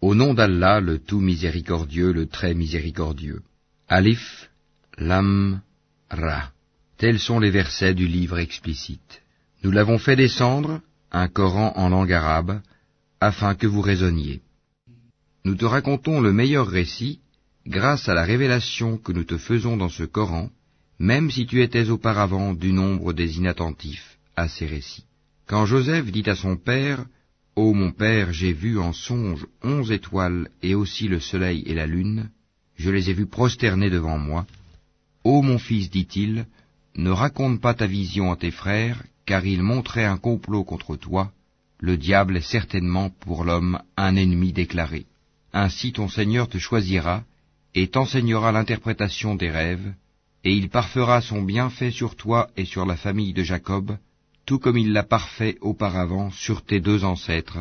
Au 0.00 0.14
nom 0.14 0.32
d'Allah, 0.32 0.80
le 0.80 0.98
tout 0.98 1.20
miséricordieux, 1.20 2.12
le 2.12 2.26
très 2.26 2.54
miséricordieux. 2.54 3.42
Alif, 3.88 4.48
Lam, 4.96 5.60
Ra. 6.08 6.52
Tels 6.98 7.18
sont 7.18 7.40
les 7.40 7.50
versets 7.50 7.94
du 7.94 8.06
livre 8.06 8.38
explicite. 8.38 9.22
Nous 9.64 9.72
l'avons 9.72 9.98
fait 9.98 10.14
descendre, 10.14 10.80
un 11.10 11.26
Coran 11.28 11.72
en 11.76 11.88
langue 11.88 12.12
arabe, 12.12 12.60
afin 13.20 13.56
que 13.56 13.66
vous 13.66 13.80
raisonniez. 13.80 14.40
Nous 15.44 15.56
te 15.56 15.64
racontons 15.64 16.20
le 16.20 16.32
meilleur 16.32 16.68
récit, 16.68 17.20
grâce 17.66 18.08
à 18.08 18.14
la 18.14 18.24
révélation 18.24 18.98
que 18.98 19.12
nous 19.12 19.24
te 19.24 19.36
faisons 19.36 19.76
dans 19.76 19.88
ce 19.88 20.04
Coran, 20.04 20.50
même 21.00 21.30
si 21.30 21.46
tu 21.46 21.62
étais 21.62 21.90
auparavant 21.90 22.54
du 22.54 22.72
nombre 22.72 23.12
des 23.12 23.38
inattentifs 23.38 24.18
à 24.36 24.48
ces 24.48 24.66
récits. 24.66 25.04
Quand 25.46 25.66
Joseph 25.66 26.10
dit 26.12 26.28
à 26.28 26.36
son 26.36 26.56
père, 26.56 27.04
Ô 27.60 27.74
mon 27.74 27.90
père, 27.90 28.32
j'ai 28.32 28.52
vu 28.52 28.78
en 28.78 28.92
songe 28.92 29.44
onze 29.64 29.90
étoiles 29.90 30.48
et 30.62 30.76
aussi 30.76 31.08
le 31.08 31.18
soleil 31.18 31.64
et 31.66 31.74
la 31.74 31.88
lune, 31.88 32.30
je 32.76 32.88
les 32.88 33.10
ai 33.10 33.12
vus 33.12 33.26
prosternés 33.26 33.90
devant 33.90 34.16
moi. 34.16 34.46
Ô 35.24 35.42
mon 35.42 35.58
fils, 35.58 35.90
dit-il, 35.90 36.46
ne 36.94 37.10
raconte 37.10 37.60
pas 37.60 37.74
ta 37.74 37.88
vision 37.88 38.30
à 38.30 38.36
tes 38.36 38.52
frères, 38.52 39.02
car 39.26 39.44
ils 39.44 39.64
montraient 39.64 40.04
un 40.04 40.18
complot 40.18 40.62
contre 40.62 40.94
toi. 40.94 41.32
Le 41.80 41.96
diable 41.96 42.36
est 42.36 42.48
certainement 42.56 43.10
pour 43.10 43.42
l'homme 43.42 43.82
un 43.96 44.14
ennemi 44.14 44.52
déclaré. 44.52 45.06
Ainsi 45.52 45.90
ton 45.90 46.08
Seigneur 46.08 46.48
te 46.48 46.58
choisira 46.58 47.24
et 47.74 47.88
t'enseignera 47.88 48.52
l'interprétation 48.52 49.34
des 49.34 49.50
rêves, 49.50 49.92
et 50.44 50.52
il 50.54 50.68
parfera 50.68 51.20
son 51.22 51.42
bienfait 51.42 51.90
sur 51.90 52.14
toi 52.14 52.50
et 52.56 52.66
sur 52.66 52.86
la 52.86 52.96
famille 52.96 53.32
de 53.32 53.42
Jacob, 53.42 53.98
tout 54.48 54.58
comme 54.58 54.78
il 54.78 54.94
l'a 54.94 55.02
parfait 55.02 55.58
auparavant 55.60 56.30
sur 56.30 56.64
tes 56.64 56.80
deux 56.80 57.04
ancêtres, 57.04 57.58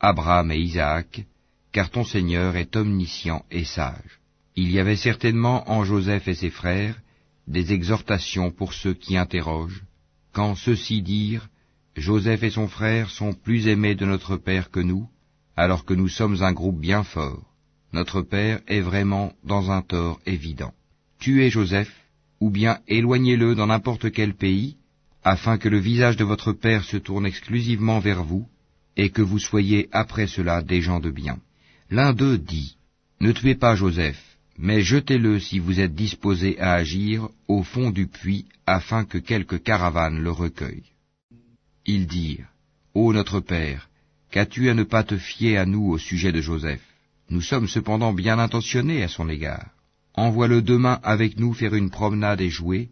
Abraham 0.00 0.50
et 0.50 0.58
Isaac, 0.58 1.24
car 1.70 1.90
ton 1.90 2.02
Seigneur 2.02 2.56
est 2.56 2.74
omniscient 2.74 3.44
et 3.52 3.62
sage. 3.62 4.18
Il 4.56 4.72
y 4.72 4.80
avait 4.80 4.96
certainement 4.96 5.70
en 5.70 5.84
Joseph 5.84 6.26
et 6.26 6.34
ses 6.34 6.50
frères 6.50 7.00
des 7.46 7.72
exhortations 7.72 8.50
pour 8.50 8.72
ceux 8.72 8.94
qui 8.94 9.16
interrogent, 9.16 9.84
quand 10.32 10.56
ceux-ci 10.56 11.02
dirent, 11.02 11.48
Joseph 11.96 12.42
et 12.42 12.50
son 12.50 12.66
frère 12.66 13.10
sont 13.10 13.32
plus 13.32 13.68
aimés 13.68 13.94
de 13.94 14.04
notre 14.04 14.36
Père 14.36 14.72
que 14.72 14.80
nous, 14.80 15.08
alors 15.56 15.84
que 15.84 15.94
nous 15.94 16.08
sommes 16.08 16.42
un 16.42 16.52
groupe 16.52 16.80
bien 16.80 17.04
fort. 17.04 17.44
Notre 17.92 18.22
Père 18.22 18.58
est 18.66 18.80
vraiment 18.80 19.34
dans 19.44 19.70
un 19.70 19.82
tort 19.82 20.18
évident. 20.26 20.74
Tuez 21.20 21.50
Joseph, 21.50 21.94
ou 22.40 22.50
bien 22.50 22.80
éloignez-le 22.88 23.54
dans 23.54 23.68
n'importe 23.68 24.10
quel 24.10 24.34
pays, 24.34 24.78
afin 25.24 25.56
que 25.56 25.70
le 25.70 25.78
visage 25.78 26.16
de 26.16 26.24
votre 26.24 26.52
Père 26.52 26.84
se 26.84 26.98
tourne 26.98 27.26
exclusivement 27.26 27.98
vers 27.98 28.22
vous, 28.22 28.46
et 28.96 29.10
que 29.10 29.22
vous 29.22 29.38
soyez 29.38 29.88
après 29.90 30.26
cela 30.26 30.62
des 30.62 30.82
gens 30.82 31.00
de 31.00 31.10
bien. 31.10 31.38
L'un 31.90 32.12
d'eux 32.12 32.38
dit, 32.38 32.76
Ne 33.20 33.32
tuez 33.32 33.54
pas 33.54 33.74
Joseph, 33.74 34.22
mais 34.58 34.82
jetez-le 34.82 35.40
si 35.40 35.58
vous 35.58 35.80
êtes 35.80 35.94
disposé 35.94 36.60
à 36.60 36.74
agir 36.74 37.28
au 37.48 37.62
fond 37.62 37.90
du 37.90 38.06
puits, 38.06 38.46
afin 38.66 39.04
que 39.04 39.18
quelque 39.18 39.56
caravane 39.56 40.20
le 40.20 40.30
recueille. 40.30 40.84
Ils 41.86 42.06
dirent, 42.06 42.48
Ô 42.94 43.12
notre 43.12 43.40
Père, 43.40 43.88
qu'as-tu 44.30 44.68
à 44.68 44.74
ne 44.74 44.84
pas 44.84 45.04
te 45.04 45.16
fier 45.16 45.56
à 45.56 45.66
nous 45.66 45.86
au 45.88 45.98
sujet 45.98 46.32
de 46.32 46.40
Joseph? 46.40 46.84
Nous 47.30 47.40
sommes 47.40 47.68
cependant 47.68 48.12
bien 48.12 48.38
intentionnés 48.38 49.02
à 49.02 49.08
son 49.08 49.28
égard. 49.28 49.70
Envoie-le 50.14 50.62
demain 50.62 51.00
avec 51.02 51.38
nous 51.38 51.54
faire 51.54 51.74
une 51.74 51.90
promenade 51.90 52.40
et 52.40 52.50
jouer, 52.50 52.90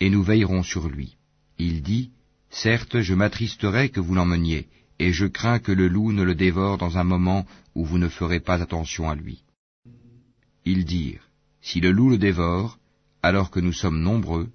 et 0.00 0.08
nous 0.08 0.22
veillerons 0.22 0.62
sur 0.62 0.88
lui. 0.88 1.16
Il 1.64 1.80
dit, 1.80 2.10
Certes, 2.50 3.02
je 3.02 3.14
m'attristerai 3.14 3.90
que 3.90 4.00
vous 4.00 4.16
l'emmeniez, 4.16 4.66
et 4.98 5.12
je 5.12 5.26
crains 5.26 5.60
que 5.60 5.70
le 5.70 5.86
loup 5.86 6.10
ne 6.10 6.24
le 6.24 6.34
dévore 6.34 6.76
dans 6.76 6.98
un 6.98 7.04
moment 7.04 7.46
où 7.76 7.84
vous 7.84 7.98
ne 7.98 8.08
ferez 8.08 8.40
pas 8.40 8.60
attention 8.60 9.08
à 9.08 9.14
lui. 9.14 9.44
Ils 10.64 10.84
dirent, 10.84 11.28
Si 11.60 11.78
le 11.78 11.92
loup 11.92 12.10
le 12.10 12.18
dévore, 12.18 12.78
alors 13.22 13.52
que 13.52 13.60
nous 13.60 13.72
sommes 13.72 14.00
nombreux, 14.00 14.48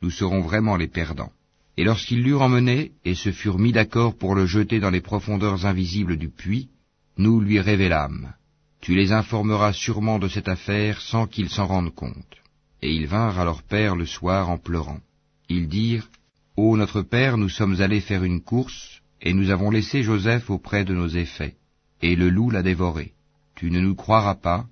nous 0.00 0.08
serons 0.08 0.40
vraiment 0.40 0.76
les 0.76 0.88
perdants. 0.88 1.34
Et 1.76 1.84
lorsqu'ils 1.84 2.22
l'eurent 2.22 2.48
emmené 2.48 2.92
et 3.04 3.14
se 3.14 3.30
furent 3.30 3.58
mis 3.58 3.72
d'accord 3.72 4.16
pour 4.16 4.34
le 4.34 4.46
jeter 4.46 4.80
dans 4.80 4.94
les 4.96 5.02
profondeurs 5.02 5.66
invisibles 5.66 6.16
du 6.16 6.30
puits, 6.30 6.70
nous 7.18 7.42
lui 7.42 7.60
révélâmes. 7.60 8.32
Tu 8.80 8.94
les 8.94 9.12
informeras 9.12 9.74
sûrement 9.74 10.18
de 10.18 10.28
cette 10.28 10.48
affaire 10.48 11.02
sans 11.02 11.26
qu'ils 11.26 11.50
s'en 11.50 11.66
rendent 11.66 11.94
compte. 11.94 12.36
Et 12.80 12.90
ils 12.90 13.06
vinrent 13.06 13.38
à 13.38 13.44
leur 13.44 13.62
père 13.62 13.96
le 13.96 14.06
soir 14.06 14.48
en 14.48 14.56
pleurant. 14.56 15.00
Ils 15.50 15.68
dirent, 15.68 16.08
Ô 16.56 16.76
notre 16.76 17.02
père, 17.02 17.36
nous 17.36 17.48
sommes 17.48 17.80
allés 17.80 18.00
faire 18.00 18.24
une 18.24 18.40
course, 18.40 19.00
et 19.20 19.32
nous 19.32 19.50
avons 19.50 19.70
laissé 19.70 20.02
Joseph 20.02 20.50
auprès 20.50 20.84
de 20.84 20.94
nos 20.94 21.08
effets, 21.08 21.56
et 22.02 22.16
le 22.16 22.28
loup 22.28 22.50
l'a 22.50 22.62
dévoré. 22.62 23.12
Tu 23.54 23.70
ne 23.70 23.80
nous 23.80 23.94
croiras 23.94 24.34
pas, 24.34 24.66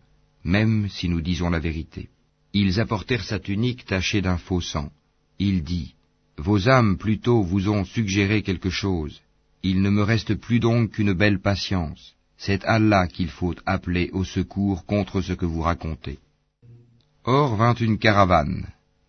même 0.44 0.88
si 0.88 1.08
nous 1.08 1.20
disons 1.20 1.50
la 1.50 1.58
vérité. 1.58 2.08
Ils 2.52 2.80
apportèrent 2.80 3.24
sa 3.24 3.38
tunique 3.38 3.84
tachée 3.84 4.22
d'un 4.22 4.38
faux 4.38 4.60
sang. 4.60 4.90
Il 5.38 5.62
dit, 5.62 5.94
Vos 6.36 6.68
âmes 6.68 6.96
plutôt 6.98 7.42
vous 7.42 7.68
ont 7.68 7.84
suggéré 7.84 8.42
quelque 8.42 8.70
chose. 8.70 9.20
Il 9.62 9.82
ne 9.82 9.90
me 9.90 10.02
reste 10.02 10.34
plus 10.34 10.60
donc 10.60 10.92
qu'une 10.92 11.12
belle 11.12 11.40
patience 11.40 12.14
c'est 12.44 12.64
Allah 12.64 13.06
qu'il 13.06 13.28
faut 13.28 13.54
appeler 13.66 14.10
au 14.12 14.24
secours 14.24 14.84
contre 14.84 15.20
ce 15.20 15.32
que 15.32 15.46
vous 15.46 15.60
racontez. 15.60 16.18
Or 17.24 17.54
vint 17.54 17.74
une 17.74 17.98
caravane. 17.98 18.66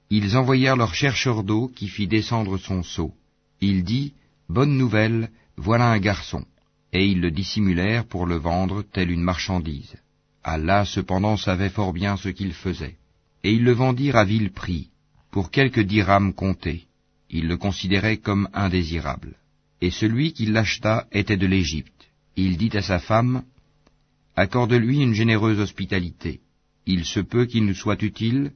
Ils 0.10 0.38
envoyèrent 0.38 0.76
leur 0.76 0.94
chercheur 0.94 1.44
d'eau 1.44 1.68
qui 1.68 1.88
fit 1.88 2.08
descendre 2.08 2.58
son 2.58 2.84
seau. 2.84 3.14
Il 3.62 3.84
dit, 3.84 4.14
Bonne 4.50 4.78
nouvelle, 4.78 5.30
voilà 5.58 5.90
un 5.90 6.00
garçon. 6.00 6.46
Et 6.92 7.08
ils 7.08 7.22
le 7.22 7.32
dissimulèrent 7.32 8.06
pour 8.06 8.26
le 8.26 8.36
vendre 8.36 8.84
telle 8.84 9.12
une 9.12 9.24
marchandise. 9.24 9.96
Allah 10.44 10.86
cependant 10.86 11.38
savait 11.38 11.70
fort 11.70 11.94
bien 11.94 12.18
ce 12.18 12.30
qu'il 12.30 12.54
faisait. 12.54 12.98
Et 13.44 13.54
ils 13.54 13.64
le 13.64 13.72
vendirent 13.72 14.18
à 14.18 14.26
vil 14.26 14.52
prix, 14.52 14.90
pour 15.32 15.50
quelques 15.50 15.80
dirhams 15.80 16.34
comptés. 16.34 16.86
Ils 17.30 17.48
le 17.48 17.58
considéraient 17.58 18.18
comme 18.18 18.48
indésirable. 18.54 19.36
Et 19.82 19.90
celui 19.90 20.34
qui 20.34 20.46
l'acheta 20.46 21.08
était 21.12 21.38
de 21.38 21.48
l'Égypte 21.48 21.94
il 22.36 22.58
dit 22.58 22.76
à 22.76 22.82
sa 22.82 23.00
femme, 23.00 23.44
Accorde-lui 24.36 25.00
une 25.02 25.14
généreuse 25.14 25.60
hospitalité. 25.60 26.42
Il 26.88 27.06
se 27.06 27.20
peut 27.20 27.46
qu'il 27.46 27.66
nous 27.66 27.76
soit 27.76 28.02
utile, 28.02 28.52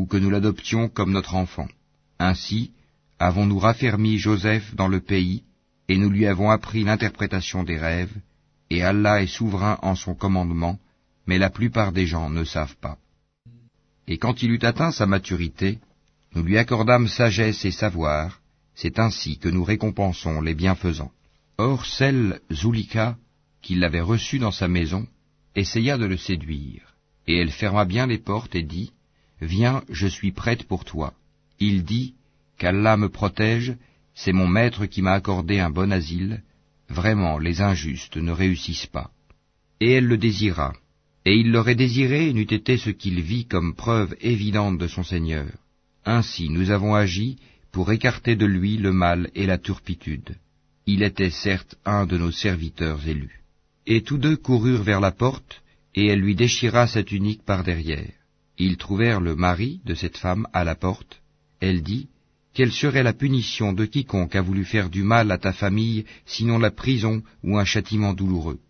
ou 0.00 0.06
que 0.06 0.16
nous 0.16 0.30
l'adoptions 0.30 0.88
comme 0.88 1.12
notre 1.12 1.34
enfant. 1.34 1.68
Ainsi, 2.18 2.72
avons-nous 3.18 3.58
raffermi 3.58 4.16
Joseph 4.16 4.74
dans 4.74 4.88
le 4.88 5.00
pays, 5.00 5.42
et 5.88 5.98
nous 5.98 6.08
lui 6.08 6.24
avons 6.26 6.48
appris 6.48 6.84
l'interprétation 6.84 7.64
des 7.64 7.76
rêves, 7.76 8.16
et 8.70 8.82
Allah 8.82 9.22
est 9.22 9.34
souverain 9.38 9.78
en 9.82 9.94
son 9.94 10.14
commandement, 10.14 10.78
mais 11.26 11.36
la 11.36 11.50
plupart 11.50 11.92
des 11.92 12.06
gens 12.06 12.30
ne 12.30 12.44
savent 12.44 12.78
pas. 12.80 12.96
Et 14.08 14.16
quand 14.16 14.42
il 14.42 14.52
eut 14.52 14.64
atteint 14.70 14.90
sa 14.90 15.04
maturité, 15.04 15.78
nous 16.34 16.44
lui 16.44 16.56
accordâmes 16.56 17.08
sagesse 17.08 17.66
et 17.66 17.70
savoir, 17.70 18.40
c'est 18.74 18.98
ainsi 18.98 19.36
que 19.36 19.50
nous 19.50 19.64
récompensons 19.64 20.40
les 20.40 20.54
bienfaisants. 20.54 21.12
Or 21.58 21.84
celle, 21.84 22.40
Zulika, 22.50 23.18
qui 23.60 23.74
l'avait 23.74 24.00
reçu 24.00 24.38
dans 24.38 24.56
sa 24.60 24.66
maison, 24.66 25.06
essaya 25.54 25.98
de 25.98 26.06
le 26.06 26.16
séduire, 26.16 26.94
et 27.26 27.36
elle 27.36 27.50
ferma 27.50 27.84
bien 27.84 28.06
les 28.06 28.22
portes 28.30 28.54
et 28.54 28.62
dit, 28.62 28.92
Viens, 29.40 29.82
je 29.88 30.06
suis 30.06 30.32
prête 30.32 30.64
pour 30.64 30.84
toi. 30.84 31.14
Il 31.58 31.84
dit, 31.84 32.14
Qu'Allah 32.58 32.96
me 32.96 33.08
protège, 33.08 33.74
c'est 34.14 34.32
mon 34.32 34.46
maître 34.46 34.86
qui 34.86 35.02
m'a 35.02 35.12
accordé 35.12 35.58
un 35.58 35.70
bon 35.70 35.92
asile, 35.92 36.42
vraiment 36.88 37.38
les 37.38 37.62
injustes 37.62 38.16
ne 38.16 38.32
réussissent 38.32 38.86
pas. 38.86 39.10
Et 39.80 39.92
elle 39.92 40.06
le 40.06 40.18
désira, 40.18 40.74
et 41.24 41.34
il 41.34 41.52
l'aurait 41.52 41.74
désiré 41.74 42.32
n'eût 42.32 42.42
été 42.42 42.76
ce 42.76 42.90
qu'il 42.90 43.20
vit 43.22 43.46
comme 43.46 43.74
preuve 43.74 44.14
évidente 44.20 44.78
de 44.78 44.88
son 44.88 45.02
Seigneur. 45.02 45.50
Ainsi 46.04 46.50
nous 46.50 46.70
avons 46.70 46.94
agi 46.94 47.38
pour 47.72 47.92
écarter 47.92 48.36
de 48.36 48.46
lui 48.46 48.76
le 48.76 48.92
mal 48.92 49.30
et 49.34 49.46
la 49.46 49.58
turpitude 49.58 50.36
il 50.92 51.02
était 51.04 51.30
certes 51.30 51.76
un 51.84 52.04
de 52.04 52.16
nos 52.18 52.32
serviteurs 52.32 53.06
élus. 53.06 53.42
Et 53.86 54.02
tous 54.02 54.18
deux 54.18 54.36
coururent 54.36 54.82
vers 54.82 55.00
la 55.00 55.12
porte, 55.12 55.62
et 55.94 56.06
elle 56.06 56.20
lui 56.20 56.34
déchira 56.34 56.86
sa 56.86 57.02
tunique 57.02 57.44
par 57.44 57.62
derrière. 57.62 58.19
Ils 58.62 58.76
trouvèrent 58.76 59.22
le 59.22 59.36
mari 59.36 59.80
de 59.86 59.94
cette 59.94 60.18
femme 60.18 60.46
à 60.52 60.64
la 60.64 60.74
porte. 60.74 61.22
Elle 61.60 61.82
dit, 61.82 62.08
Quelle 62.52 62.72
serait 62.72 63.02
la 63.02 63.14
punition 63.14 63.72
de 63.72 63.86
quiconque 63.86 64.36
a 64.36 64.42
voulu 64.42 64.66
faire 64.66 64.90
du 64.90 65.02
mal 65.02 65.30
à 65.30 65.38
ta 65.38 65.54
famille, 65.54 66.04
sinon 66.26 66.58
la 66.58 66.70
prison 66.70 67.22
ou 67.42 67.56
un 67.56 67.64
châtiment 67.64 68.12
douloureux? 68.12 68.60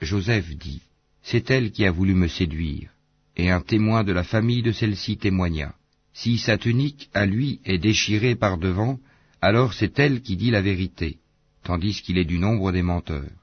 Joseph 0.00 0.56
dit, 0.56 0.82
C'est 1.22 1.48
elle 1.52 1.70
qui 1.70 1.84
a 1.84 1.92
voulu 1.92 2.14
me 2.14 2.26
séduire. 2.26 2.90
Et 3.36 3.50
un 3.50 3.60
témoin 3.60 4.02
de 4.02 4.10
la 4.10 4.24
famille 4.24 4.64
de 4.64 4.72
celle-ci 4.72 5.16
témoigna, 5.16 5.76
Si 6.12 6.36
sa 6.38 6.58
tunique 6.58 7.08
à 7.14 7.24
lui 7.24 7.60
est 7.64 7.78
déchirée 7.78 8.34
par 8.34 8.58
devant, 8.58 8.98
alors 9.40 9.74
c'est 9.74 9.96
elle 10.00 10.22
qui 10.22 10.34
dit 10.36 10.50
la 10.50 10.60
vérité, 10.60 11.18
tandis 11.62 12.02
qu'il 12.02 12.18
est 12.18 12.30
du 12.34 12.40
nombre 12.40 12.72
des 12.72 12.82
menteurs. 12.82 13.38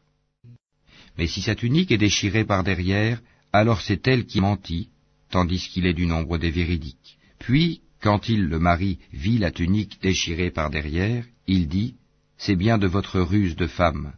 Mais 1.18 1.28
si 1.28 1.42
sa 1.42 1.56
tunique 1.56 1.94
est 1.94 2.06
déchirée 2.10 2.44
par 2.44 2.66
derrière, 2.66 3.22
alors 3.54 3.80
c'est 3.80 4.06
elle 4.06 4.26
qui 4.26 4.42
mentit, 4.42 4.90
tandis 5.30 5.70
qu'il 5.70 5.86
est 5.86 5.94
du 5.94 6.06
nombre 6.06 6.38
des 6.38 6.52
véridiques. 6.52 7.18
Puis, 7.40 7.82
quand 8.02 8.30
il, 8.30 8.46
le 8.46 8.60
mari, 8.60 9.00
vit 9.14 9.38
la 9.38 9.52
tunique 9.52 10.00
déchirée 10.02 10.52
par 10.52 10.70
derrière, 10.70 11.26
il 11.48 11.68
dit, 11.68 11.96
C'est 12.38 12.56
bien 12.56 12.78
de 12.78 12.88
votre 12.88 13.20
ruse 13.20 13.56
de 13.56 13.68
femme, 13.68 14.14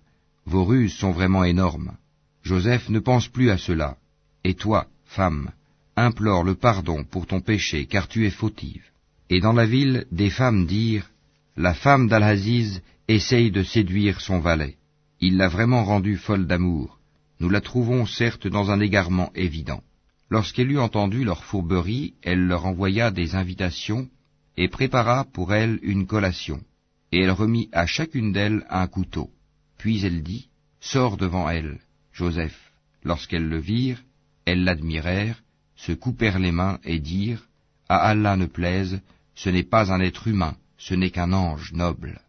vos 0.46 0.64
ruses 0.64 0.94
sont 0.94 1.12
vraiment 1.12 1.44
énormes. 1.44 1.98
Joseph 2.44 2.90
ne 2.90 3.00
pense 3.00 3.28
plus 3.28 3.50
à 3.50 3.58
cela, 3.58 3.98
et 4.44 4.56
toi, 4.56 4.88
femme, 5.06 5.52
implore 5.96 6.44
le 6.44 6.56
pardon 6.56 7.04
pour 7.04 7.28
ton 7.28 7.42
péché, 7.42 7.86
car 7.86 8.08
tu 8.08 8.26
es 8.26 8.32
fautive. 8.32 8.84
Et 9.30 9.40
dans 9.40 9.54
la 9.54 9.66
ville, 9.66 10.06
des 10.12 10.30
femmes 10.30 10.66
dirent, 10.66 11.10
La 11.56 11.74
femme 11.74 12.08
d'Al-Aziz 12.08 12.82
essaye 13.08 13.52
de 13.52 13.64
séduire 13.64 14.22
son 14.22 14.40
valet. 14.40 14.78
Il 15.20 15.38
l'a 15.38 15.48
vraiment 15.48 15.84
rendue 15.84 16.18
folle 16.18 16.48
d'amour. 16.48 17.00
Nous 17.40 17.50
la 17.50 17.62
trouvons 17.62 18.06
certes 18.06 18.48
dans 18.48 18.72
un 18.72 18.80
égarement 18.80 19.32
évident. 19.36 19.84
Lorsqu'elle 20.32 20.72
eut 20.72 20.80
entendu 20.80 21.26
leur 21.26 21.44
fourberie, 21.44 22.14
elle 22.22 22.48
leur 22.48 22.66
envoya 22.66 23.12
des 23.12 23.36
invitations 23.36 24.10
et 24.56 24.70
prépara 24.70 25.26
pour 25.26 25.54
elles 25.54 25.78
une 25.82 26.08
collation. 26.08 26.64
Et 27.12 27.20
elle 27.20 27.32
remit 27.32 27.68
à 27.74 27.86
chacune 27.86 28.32
d'elles 28.32 28.66
un 28.70 28.88
couteau. 28.88 29.30
Puis 29.78 30.06
elle 30.06 30.24
dit, 30.24 30.48
Sors 30.80 31.18
devant 31.18 31.50
elle, 31.50 31.82
Joseph. 32.14 32.72
Lorsqu'elles 33.04 33.50
le 33.50 33.60
virent, 33.60 34.02
elles 34.46 34.64
l'admirèrent, 34.64 35.44
se 35.76 35.92
coupèrent 35.92 36.40
les 36.40 36.54
mains 36.54 36.80
et 36.86 37.00
dirent, 37.00 37.50
À 37.90 37.98
Allah 37.98 38.38
ne 38.38 38.46
plaise, 38.46 39.02
ce 39.36 39.50
n'est 39.50 39.64
pas 39.64 39.92
un 39.92 40.00
être 40.00 40.30
humain, 40.30 40.56
ce 40.78 40.94
n'est 40.94 41.12
qu'un 41.12 41.34
ange 41.34 41.74
noble. 41.74 42.22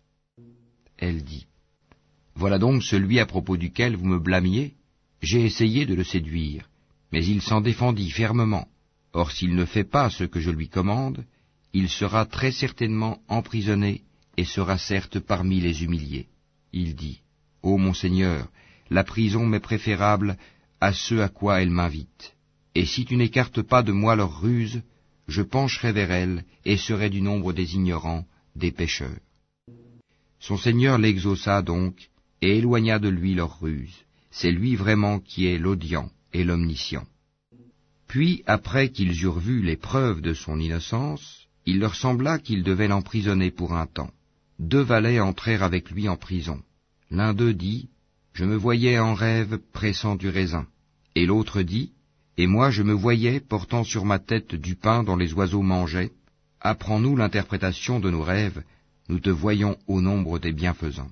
Elle 0.99 1.23
dit, 1.23 1.47
Voilà 2.35 2.59
donc 2.59 2.83
celui 2.83 3.21
à 3.21 3.27
propos 3.27 3.57
duquel 3.57 3.95
vous 3.95 4.07
me 4.07 4.19
blâmiez. 4.19 4.75
J'ai 5.21 5.45
essayé 5.45 5.87
de 5.87 5.95
le 5.95 6.03
séduire, 6.03 6.69
mais 7.13 7.25
il 7.27 7.43
s'en 7.43 7.61
défendit 7.61 8.11
fermement. 8.11 8.67
Or 9.13 9.31
s'il 9.31 9.55
ne 9.55 9.67
fait 9.67 9.85
pas 9.85 10.09
ce 10.09 10.25
que 10.25 10.41
je 10.41 10.51
lui 10.51 10.69
commande, 10.69 11.25
il 11.75 11.89
sera 11.89 12.25
très 12.25 12.53
certainement 12.53 13.19
emprisonné 13.29 14.03
et 14.39 14.45
sera 14.45 14.79
certes 14.79 15.19
parmi 15.21 15.61
les 15.61 15.85
humiliés. 15.85 16.29
Il 16.73 16.95
dit, 16.97 17.21
Ô 17.63 17.77
mon 17.77 17.93
Seigneur, 17.93 18.49
la 18.91 19.05
prison 19.05 19.47
m'est 19.47 19.61
préférable 19.61 20.39
à 20.81 20.93
ce 20.93 21.17
à 21.17 21.29
quoi 21.29 21.61
elle 21.61 21.71
m'invite. 21.71 22.35
Et 22.75 22.87
si 22.87 23.05
tu 23.05 23.17
n'écartes 23.17 23.63
pas 23.63 23.83
de 23.83 23.93
moi 23.93 24.17
leurs 24.17 24.41
ruses, 24.41 24.83
je 25.29 25.43
pencherai 25.43 25.93
vers 25.93 26.11
elles 26.11 26.45
et 26.65 26.79
serai 26.79 27.11
du 27.11 27.21
nombre 27.21 27.53
des 27.53 27.75
ignorants, 27.75 28.25
des 28.57 28.73
pécheurs. 28.73 29.21
Son 30.41 30.57
Seigneur 30.57 30.99
l'exauça 30.99 31.63
donc 31.63 32.09
et 32.41 32.59
éloigna 32.59 32.99
de 32.99 33.09
lui 33.09 33.35
leurs 33.35 33.61
ruses. 33.61 34.05
C'est 34.31 34.51
lui 34.51 34.75
vraiment 34.75 35.21
qui 35.21 35.47
est 35.47 35.59
l'audient 35.59 36.11
et 36.33 36.45
l'omniscient. 36.45 37.05
Puis, 38.09 38.43
après 38.47 38.91
qu'ils 38.91 39.23
eurent 39.23 39.39
vu 39.39 39.63
les 39.63 39.77
preuves 39.77 40.21
de 40.21 40.35
son 40.35 40.61
innocence, 40.61 41.47
il 41.65 41.79
leur 41.79 41.95
sembla 41.95 42.39
qu'ils 42.39 42.63
devaient 42.63 42.89
l'emprisonner 42.89 43.51
pour 43.51 43.75
un 43.75 43.87
temps. 43.87 44.11
Deux 44.59 44.83
valets 44.83 45.21
entrèrent 45.21 45.63
avec 45.63 45.91
lui 45.91 46.09
en 46.09 46.17
prison. 46.17 46.61
L'un 47.11 47.35
d'eux 47.35 47.55
dit, 47.55 47.89
Je 48.33 48.45
me 48.45 48.57
voyais 48.57 48.99
en 48.99 49.15
rêve 49.15 49.59
pressant 49.73 50.17
du 50.17 50.29
raisin. 50.29 50.67
Et 51.15 51.27
l'autre 51.27 51.63
dit, 51.63 51.93
Et 52.37 52.47
moi 52.47 52.71
je 52.71 52.83
me 52.83 52.93
voyais 52.93 53.41
portant 53.41 53.85
sur 53.85 54.05
ma 54.05 54.19
tête 54.19 54.55
du 54.55 54.75
pain 54.77 55.05
dont 55.05 55.17
les 55.17 55.33
oiseaux 55.35 55.63
mangeaient. 55.63 56.13
Apprends-nous 56.61 57.17
l'interprétation 57.17 57.99
de 57.99 58.11
nos 58.11 58.23
rêves, 58.23 58.63
nous 59.09 59.21
te 59.21 59.31
voyons 59.31 59.77
au 59.87 60.01
nombre 60.01 60.39
des 60.39 60.53
bienfaisants. 60.53 61.11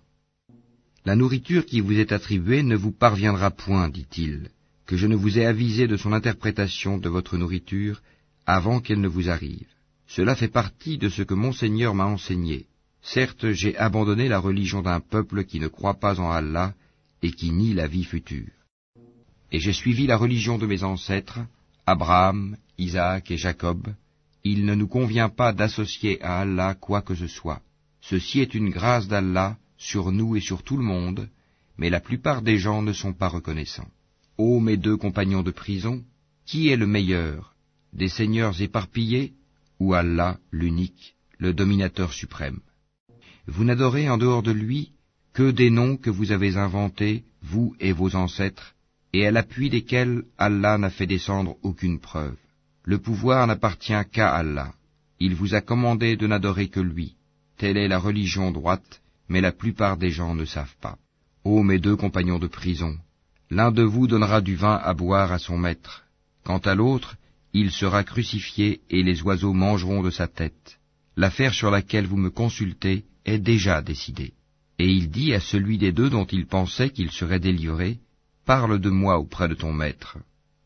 La 1.05 1.17
nourriture 1.17 1.67
qui 1.67 1.81
vous 1.81 1.99
est 1.99 2.12
attribuée 2.12 2.62
ne 2.62 2.76
vous 2.76 2.93
parviendra 2.93 3.50
point, 3.50 3.88
dit-il, 3.88 4.50
que 4.91 4.97
je 4.97 5.07
ne 5.07 5.15
vous 5.15 5.39
ai 5.39 5.47
avisé 5.47 5.87
de 5.87 5.97
son 5.97 6.13
interprétation 6.13 6.99
de 6.99 7.09
votre 7.09 7.39
nourriture 7.39 8.03
avant 8.45 8.81
qu'elle 8.81 9.01
ne 9.01 9.07
vous 9.07 9.31
arrive. 9.31 9.69
Cela 10.09 10.35
fait 10.35 10.49
partie 10.49 10.99
de 10.99 11.09
ce 11.09 11.23
que 11.23 11.33
mon 11.33 11.53
Seigneur 11.53 11.95
m'a 11.95 12.07
enseigné. 12.07 12.67
Certes, 13.01 13.53
j'ai 13.53 13.79
abandonné 13.79 14.27
la 14.27 14.41
religion 14.41 14.83
d'un 14.83 14.99
peuple 14.99 15.45
qui 15.45 15.61
ne 15.61 15.69
croit 15.69 16.01
pas 16.01 16.19
en 16.19 16.33
Allah 16.33 16.75
et 17.23 17.31
qui 17.31 17.53
nie 17.53 17.73
la 17.73 17.87
vie 17.87 18.03
future. 18.03 18.51
Et 19.53 19.61
j'ai 19.61 19.73
suivi 19.73 20.09
la 20.09 20.17
religion 20.17 20.59
de 20.59 20.67
mes 20.67 20.83
ancêtres, 20.83 21.39
Abraham, 21.87 22.57
Isaac 22.77 23.31
et 23.31 23.37
Jacob. 23.37 23.95
Il 24.43 24.65
ne 24.65 24.75
nous 24.75 24.89
convient 24.89 25.29
pas 25.29 25.53
d'associer 25.53 26.21
à 26.21 26.41
Allah 26.41 26.75
quoi 26.75 27.01
que 27.01 27.15
ce 27.15 27.29
soit. 27.29 27.63
Ceci 28.01 28.41
est 28.41 28.55
une 28.55 28.71
grâce 28.71 29.07
d'Allah 29.07 29.57
sur 29.77 30.11
nous 30.11 30.35
et 30.35 30.41
sur 30.41 30.65
tout 30.65 30.77
le 30.77 30.83
monde, 30.83 31.29
mais 31.79 31.91
la 31.91 32.01
plupart 32.01 32.43
des 32.43 32.59
gens 32.59 32.83
ne 32.83 32.93
sont 32.93 33.13
pas 33.13 33.29
reconnaissants. 33.29 33.93
Ô 34.43 34.59
mes 34.59 34.79
deux 34.79 34.97
compagnons 34.97 35.43
de 35.43 35.51
prison, 35.51 36.03
qui 36.47 36.69
est 36.71 36.79
le 36.79 36.87
meilleur, 36.87 37.55
des 37.93 38.09
seigneurs 38.09 38.63
éparpillés 38.63 39.35
ou 39.79 39.93
Allah 39.93 40.39
l'unique, 40.51 41.15
le 41.37 41.53
dominateur 41.53 42.15
suprême? 42.15 42.61
Vous 43.47 43.65
n'adorez 43.65 44.09
en 44.09 44.17
dehors 44.17 44.43
de 44.43 44.51
lui 44.51 44.93
que 45.35 45.51
des 45.51 45.69
noms 45.69 45.99
que 45.99 46.09
vous 46.09 46.33
avez 46.33 46.57
inventés, 46.57 47.25
vous 47.43 47.77
et 47.81 47.93
vos 47.93 48.17
ancêtres, 48.17 48.75
et 49.13 49.27
à 49.27 49.31
l'appui 49.31 49.69
desquels 49.69 50.25
Allah 50.39 50.79
n'a 50.79 50.89
fait 50.89 51.07
descendre 51.07 51.59
aucune 51.61 52.01
preuve. 52.01 52.39
Le 52.85 52.99
pouvoir 52.99 53.47
n'appartient 53.47 54.05
qu'à 54.11 54.35
Allah. 54.35 54.73
Il 55.19 55.35
vous 55.35 55.55
a 55.55 55.61
commandé 55.61 56.17
de 56.17 56.27
n'adorer 56.27 56.69
que 56.69 56.81
lui. 56.81 57.15
Telle 57.59 57.77
est 57.77 57.89
la 57.89 57.99
religion 57.99 58.51
droite, 58.53 59.03
mais 59.29 59.43
la 59.43 59.53
plupart 59.53 59.99
des 59.99 60.11
gens 60.11 60.35
ne 60.35 60.47
savent 60.47 60.79
pas. 60.81 60.97
Ô 61.45 61.63
mes 61.63 61.79
deux 61.79 61.97
compagnons 61.97 62.39
de 62.39 62.47
prison, 62.47 62.97
l'un 63.50 63.73
de 63.73 63.82
vous 63.82 64.06
donnera 64.06 64.41
du 64.41 64.55
vin 64.55 64.76
à 64.76 64.94
boire 64.94 65.32
à 65.32 65.38
son 65.38 65.58
maître. 65.58 66.05
Quant 66.44 66.58
à 66.58 66.75
l'autre, 66.75 67.17
il 67.52 67.70
sera 67.70 68.05
crucifié 68.05 68.81
et 68.91 69.02
les 69.02 69.23
oiseaux 69.23 69.52
mangeront 69.52 70.02
de 70.02 70.11
sa 70.11 70.29
tête. 70.29 70.79
L'affaire 71.17 71.52
sur 71.52 71.70
laquelle 71.70 72.06
vous 72.06 72.17
me 72.17 72.31
consultez 72.31 73.05
est 73.25 73.38
déjà 73.38 73.82
décidée. 73.82 74.32
Et 74.79 74.87
il 74.87 75.11
dit 75.11 75.35
à 75.35 75.41
celui 75.41 75.79
des 75.79 75.93
deux 75.93 76.08
dont 76.08 76.25
il 76.25 76.47
pensait 76.47 76.91
qu'il 76.91 77.11
serait 77.11 77.41
délivré, 77.41 77.99
Parle 78.47 78.81
de 78.81 78.91
moi 78.91 79.19
auprès 79.19 79.49
de 79.49 79.55
ton 79.55 79.73
maître. 79.73 80.17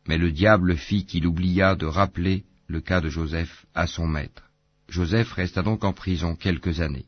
Mais 0.07 0.17
le 0.17 0.31
diable 0.31 0.77
fit 0.77 1.05
qu'il 1.05 1.27
oublia 1.27 1.75
de 1.75 1.85
rappeler 1.85 2.43
le 2.67 2.81
cas 2.81 3.01
de 3.01 3.09
Joseph 3.09 3.65
à 3.75 3.85
son 3.85 4.07
maître. 4.07 4.43
Joseph 4.87 5.33
resta 5.33 5.61
donc 5.61 5.83
en 5.83 5.93
prison 5.93 6.35
quelques 6.35 6.79
années. 6.79 7.05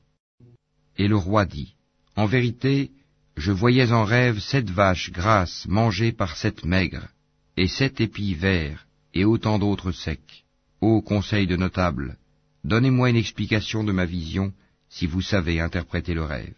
Et 0.97 1.07
le 1.07 1.15
roi 1.15 1.45
dit, 1.45 1.75
En 2.15 2.25
vérité, 2.25 2.91
je 3.37 3.51
voyais 3.51 3.91
en 3.91 4.03
rêve 4.03 4.39
sept 4.39 4.69
vaches 4.69 5.11
grasses 5.11 5.67
mangées 5.67 6.11
par 6.11 6.35
sept 6.35 6.65
maigres, 6.65 7.07
et 7.55 7.67
sept 7.67 8.01
épis 8.01 8.33
verts, 8.33 8.87
et 9.13 9.25
autant 9.25 9.59
d'autres 9.59 9.91
secs. 9.91 10.43
Ô 10.81 11.01
conseil 11.01 11.45
de 11.45 11.55
notables, 11.55 12.17
donnez-moi 12.63 13.11
une 13.11 13.15
explication 13.15 13.83
de 13.83 13.91
ma 13.91 14.05
vision, 14.05 14.53
si 14.89 15.05
vous 15.05 15.21
savez 15.21 15.59
interpréter 15.59 16.15
le 16.15 16.23
rêve. 16.23 16.55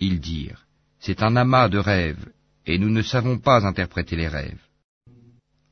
Ils 0.00 0.20
dirent, 0.20 0.66
C'est 0.98 1.22
un 1.22 1.36
amas 1.36 1.68
de 1.68 1.78
rêves, 1.78 2.32
et 2.66 2.78
nous 2.78 2.90
ne 2.90 3.02
savons 3.02 3.38
pas 3.38 3.64
interpréter 3.64 4.16
les 4.16 4.28
rêves. 4.28 4.64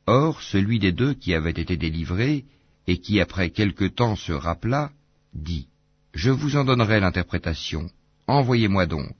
Or, 0.06 0.42
celui 0.42 0.78
des 0.78 0.92
deux 0.92 1.14
qui 1.14 1.34
avait 1.34 1.50
été 1.50 1.76
délivré, 1.76 2.44
et 2.86 2.98
qui 2.98 3.20
après 3.20 3.50
quelque 3.50 3.86
temps 3.86 4.16
se 4.16 4.32
rappela, 4.32 4.92
dit, 5.32 5.66
Je 6.12 6.30
vous 6.30 6.56
en 6.56 6.64
donnerai 6.64 7.00
l'interprétation, 7.00 7.90
envoyez-moi 8.28 8.86
donc. 8.86 9.16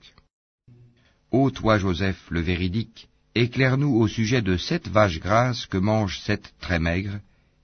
Ô 1.31 1.49
toi, 1.51 1.77
Joseph, 1.77 2.21
le 2.29 2.41
véridique, 2.41 3.09
éclaire-nous 3.33 3.95
au 3.95 4.07
sujet 4.07 4.41
de 4.41 4.57
sept 4.57 4.87
vaches 4.87 5.19
grasses 5.19 5.65
que 5.65 5.77
mangent 5.77 6.19
sept 6.19 6.53
très 6.59 6.79
maigres, 6.79 7.19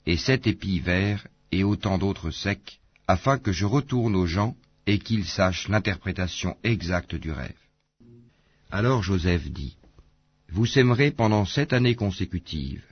et 0.05 0.17
sept 0.17 0.47
épis 0.47 0.79
verts, 0.79 1.27
et 1.51 1.63
autant 1.63 1.97
d'autres 1.97 2.31
secs, 2.31 2.79
afin 3.07 3.37
que 3.37 3.51
je 3.51 3.65
retourne 3.65 4.15
aux 4.15 4.25
gens 4.25 4.55
et 4.87 4.99
qu'ils 4.99 5.25
sachent 5.25 5.67
l'interprétation 5.67 6.57
exacte 6.63 7.15
du 7.15 7.31
rêve. 7.31 7.61
Alors 8.71 9.03
Joseph 9.03 9.49
dit, 9.49 9.77
Vous 10.49 10.65
sèmerez 10.65 11.11
pendant 11.11 11.45
sept 11.45 11.73
années 11.73 11.95
consécutives. 11.95 12.85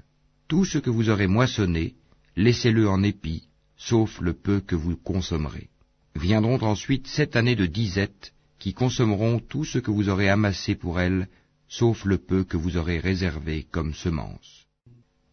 Tout 0.47 0.65
ce 0.65 0.77
que 0.77 0.89
vous 0.89 1.09
aurez 1.09 1.27
moissonné, 1.27 1.95
laissez-le 2.35 2.89
en 2.89 3.03
épis, 3.03 3.47
sauf 3.77 4.19
le 4.19 4.33
peu 4.33 4.59
que 4.59 4.75
vous 4.75 4.97
consommerez. 4.97 5.69
Viendront 6.15 6.61
ensuite 6.63 7.07
sept 7.07 7.35
années 7.35 7.55
de 7.55 7.65
disette, 7.65 8.33
qui 8.59 8.73
consommeront 8.73 9.39
tout 9.39 9.63
ce 9.63 9.79
que 9.79 9.91
vous 9.91 10.09
aurez 10.09 10.29
amassé 10.29 10.75
pour 10.75 10.99
elles, 10.99 11.27
sauf 11.67 12.05
le 12.05 12.17
peu 12.17 12.43
que 12.43 12.57
vous 12.57 12.77
aurez 12.77 12.99
réservé 12.99 13.65
comme 13.71 13.93
semence. 13.93 14.65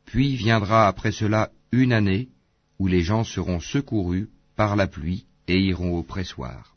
Puis 0.05 0.37
viendra 0.37 0.87
après 0.87 1.13
cela 1.13 1.51
une 1.73 1.93
année 1.93 2.29
où 2.79 2.87
les 2.87 3.03
gens 3.03 3.25
seront 3.25 3.61
secourus 3.61 4.29
par 4.55 4.77
la 4.77 4.87
pluie 4.87 5.27
et 5.49 5.61
iront 5.61 5.97
au 5.97 6.03
pressoir. 6.03 6.77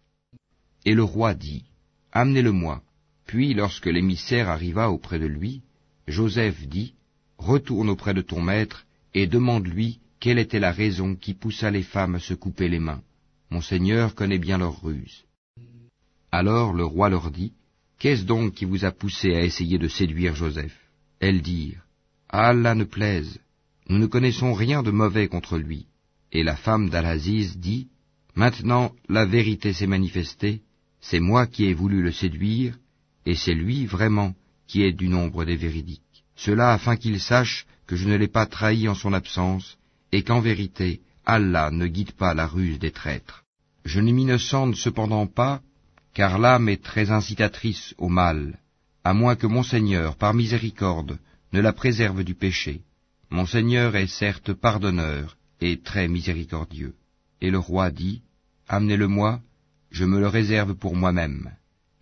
Et 0.86 0.94
le 0.94 1.04
roi 1.04 1.34
dit, 1.34 1.66
Amenez-le-moi. 2.12 2.82
Puis 3.26 3.54
lorsque 3.54 3.86
l'émissaire 3.86 4.50
arriva 4.50 4.90
auprès 4.90 5.20
de 5.20 5.28
lui, 5.28 5.62
Joseph 6.08 6.68
dit, 6.68 6.96
Retourne 7.38 7.90
auprès 7.90 8.14
de 8.14 8.22
ton 8.22 8.42
maître 8.42 8.86
et 9.14 9.28
demande-lui 9.28 10.00
quelle 10.20 10.40
était 10.40 10.60
la 10.60 10.72
raison 10.72 11.16
qui 11.16 11.34
poussa 11.34 11.70
les 11.72 11.84
femmes 11.84 12.16
à 12.16 12.20
se 12.20 12.34
couper 12.34 12.68
les 12.68 12.80
mains. 12.80 13.02
Mon 13.50 13.62
Seigneur 13.62 14.16
connaît 14.16 14.40
bien 14.40 14.58
leurs 14.58 14.82
ruses. 14.82 15.26
Alors 16.32 16.74
le 16.74 16.86
roi 16.86 17.10
leur 17.10 17.32
dit, 17.32 17.54
Qu'est-ce 18.00 18.24
donc 18.24 18.54
qui 18.54 18.66
vous 18.66 18.86
a 18.86 18.92
poussé 18.92 19.36
à 19.36 19.42
essayer 19.42 19.78
de 19.78 19.88
séduire 19.88 20.36
Joseph? 20.36 20.78
Elles 21.20 21.42
dirent, 21.42 21.84
Allah 22.30 22.76
ne 22.76 22.86
plaise, 22.86 23.40
nous 23.90 23.98
ne 23.98 24.06
connaissons 24.06 24.54
rien 24.54 24.84
de 24.84 24.92
mauvais 24.92 25.28
contre 25.28 25.58
lui. 25.58 25.88
Et 26.32 26.44
la 26.44 26.56
femme 26.56 26.90
d'Al-Aziz 26.90 27.58
dit, 27.58 27.88
Maintenant 28.36 28.94
la 29.10 29.26
vérité 29.26 29.74
s'est 29.74 29.88
manifestée, 29.88 30.62
c'est 31.02 31.20
moi 31.20 31.48
qui 31.48 31.66
ai 31.66 31.74
voulu 31.74 32.02
le 32.02 32.12
séduire, 32.12 32.78
et 33.26 33.36
c'est 33.36 33.54
lui 33.54 33.86
vraiment 33.86 34.36
qui 34.68 34.84
est 34.84 34.94
du 34.94 35.10
nombre 35.10 35.44
des 35.44 35.56
véridiques. 35.56 36.24
Cela 36.36 36.72
afin 36.72 36.96
qu'il 36.96 37.20
sache 37.20 37.66
que 37.88 37.96
je 37.96 38.08
ne 38.08 38.16
l'ai 38.16 38.28
pas 38.28 38.46
trahi 38.46 38.88
en 38.88 38.96
son 38.96 39.14
absence, 39.14 39.78
et 40.12 40.24
qu'en 40.24 40.40
vérité, 40.40 41.02
Allah 41.26 41.72
ne 41.72 41.88
guide 41.88 42.12
pas 42.12 42.34
la 42.34 42.48
ruse 42.48 42.80
des 42.80 42.92
traîtres. 42.92 43.44
Je 43.84 44.00
ne 44.00 44.12
m'innocente 44.12 44.76
cependant 44.76 45.26
pas, 45.26 45.62
car 46.14 46.40
l'âme 46.40 46.70
est 46.70 46.84
très 46.84 47.12
incitatrice 47.12 47.94
au 47.98 48.10
mal, 48.10 48.60
à 49.04 49.14
moins 49.14 49.36
que 49.36 49.48
mon 49.48 49.64
Seigneur, 49.64 50.16
par 50.16 50.34
miséricorde, 50.34 51.20
ne 51.54 51.62
la 51.62 51.74
préserve 51.74 52.24
du 52.24 52.36
péché. 52.36 52.82
Mon 53.30 53.46
Seigneur 53.46 53.96
est 53.96 54.08
certes 54.08 54.54
pardonneur 54.54 55.38
et 55.62 55.80
très 55.80 56.08
miséricordieux. 56.08 56.96
Et 57.42 57.52
le 57.52 57.60
roi 57.60 57.92
dit, 57.92 58.22
Amenez-le-moi, 58.68 59.42
je 59.92 60.06
me 60.06 60.20
le 60.20 60.28
réserve 60.28 60.76
pour 60.76 60.96
moi-même. 60.96 61.52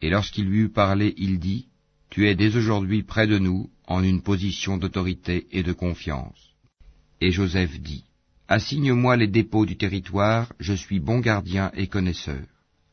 Et 0.01 0.09
lorsqu'il 0.09 0.45
lui 0.45 0.61
eut 0.61 0.69
parlé, 0.69 1.13
il 1.17 1.39
dit, 1.39 1.67
Tu 2.09 2.27
es 2.27 2.35
dès 2.35 2.55
aujourd'hui 2.55 3.03
près 3.03 3.27
de 3.27 3.37
nous, 3.37 3.69
en 3.87 4.03
une 4.03 4.21
position 4.21 4.77
d'autorité 4.77 5.47
et 5.51 5.63
de 5.63 5.73
confiance. 5.73 6.55
Et 7.21 7.31
Joseph 7.31 7.79
dit, 7.79 8.03
Assigne-moi 8.49 9.17
les 9.17 9.27
dépôts 9.27 9.65
du 9.65 9.77
territoire, 9.77 10.53
je 10.59 10.73
suis 10.73 10.99
bon 10.99 11.19
gardien 11.19 11.71
et 11.73 11.87
connaisseur. 11.87 12.45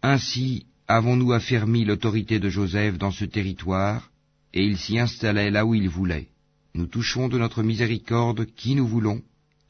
Ainsi 0.02 0.66
avons-nous 0.88 1.32
affermi 1.32 1.84
l'autorité 1.84 2.38
de 2.38 2.48
Joseph 2.48 2.98
dans 2.98 3.10
ce 3.10 3.24
territoire, 3.24 4.10
et 4.52 4.64
il 4.64 4.76
s'y 4.78 4.98
installait 4.98 5.50
là 5.50 5.64
où 5.64 5.74
il 5.74 5.88
voulait. 5.88 6.28
Nous 6.74 6.86
touchons 6.86 7.28
de 7.28 7.38
notre 7.38 7.62
miséricorde 7.62 8.46
qui 8.46 8.74
nous 8.74 8.86
voulons, 8.86 9.22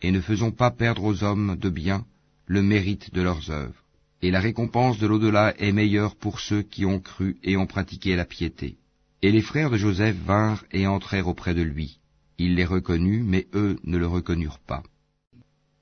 et 0.03 0.11
ne 0.11 0.21
faisons 0.21 0.51
pas 0.51 0.71
perdre 0.71 1.05
aux 1.05 1.23
hommes 1.23 1.57
de 1.57 1.71
bien 1.71 2.05
le 2.47 2.63
mérite 2.63 3.15
de 3.15 3.23
leurs 3.23 3.51
œuvres. 3.51 3.83
Et 4.23 4.31
la 4.31 4.41
récompense 4.41 4.99
de 4.99 5.07
l'au-delà 5.07 5.55
est 5.59 5.73
meilleure 5.73 6.17
pour 6.17 6.41
ceux 6.41 6.63
qui 6.63 6.85
ont 6.85 7.01
cru 7.01 7.37
et 7.43 7.57
ont 7.57 7.67
pratiqué 7.67 8.17
la 8.17 8.25
piété. 8.25 8.77
Et 9.23 9.31
les 9.31 9.43
frères 9.43 9.71
de 9.71 9.77
Joseph 9.77 10.17
vinrent 10.17 10.65
et 10.73 10.87
entrèrent 10.87 11.29
auprès 11.29 11.55
de 11.55 11.63
lui. 11.63 11.99
Il 12.39 12.57
les 12.57 12.65
reconnut, 12.65 13.23
mais 13.23 13.47
eux 13.55 13.79
ne 13.85 13.97
le 13.97 14.07
reconnurent 14.07 14.59
pas. 14.59 14.83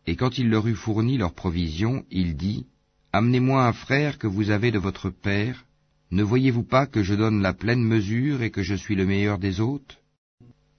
Et 0.07 0.17
quand 0.17 0.39
il 0.39 0.51
leur 0.51 0.67
eut 0.67 0.75
fourni 0.75 1.17
leurs 1.17 1.35
provisions, 1.35 2.05
il 2.11 2.37
dit, 2.37 2.67
Amenez-moi 3.15 3.67
un 3.67 3.75
frère 3.75 4.19
que 4.19 4.27
vous 4.27 4.49
avez 4.49 4.71
de 4.71 4.79
votre 4.79 5.11
père. 5.11 5.67
Ne 6.11 6.23
voyez-vous 6.23 6.63
pas 6.63 6.87
que 6.87 7.03
je 7.03 7.15
donne 7.15 7.43
la 7.43 7.53
pleine 7.53 7.85
mesure 7.85 8.43
et 8.43 8.51
que 8.51 8.63
je 8.63 8.75
suis 8.75 8.95
le 8.95 9.05
meilleur 9.05 9.39
des 9.39 9.61
hôtes? 9.61 9.99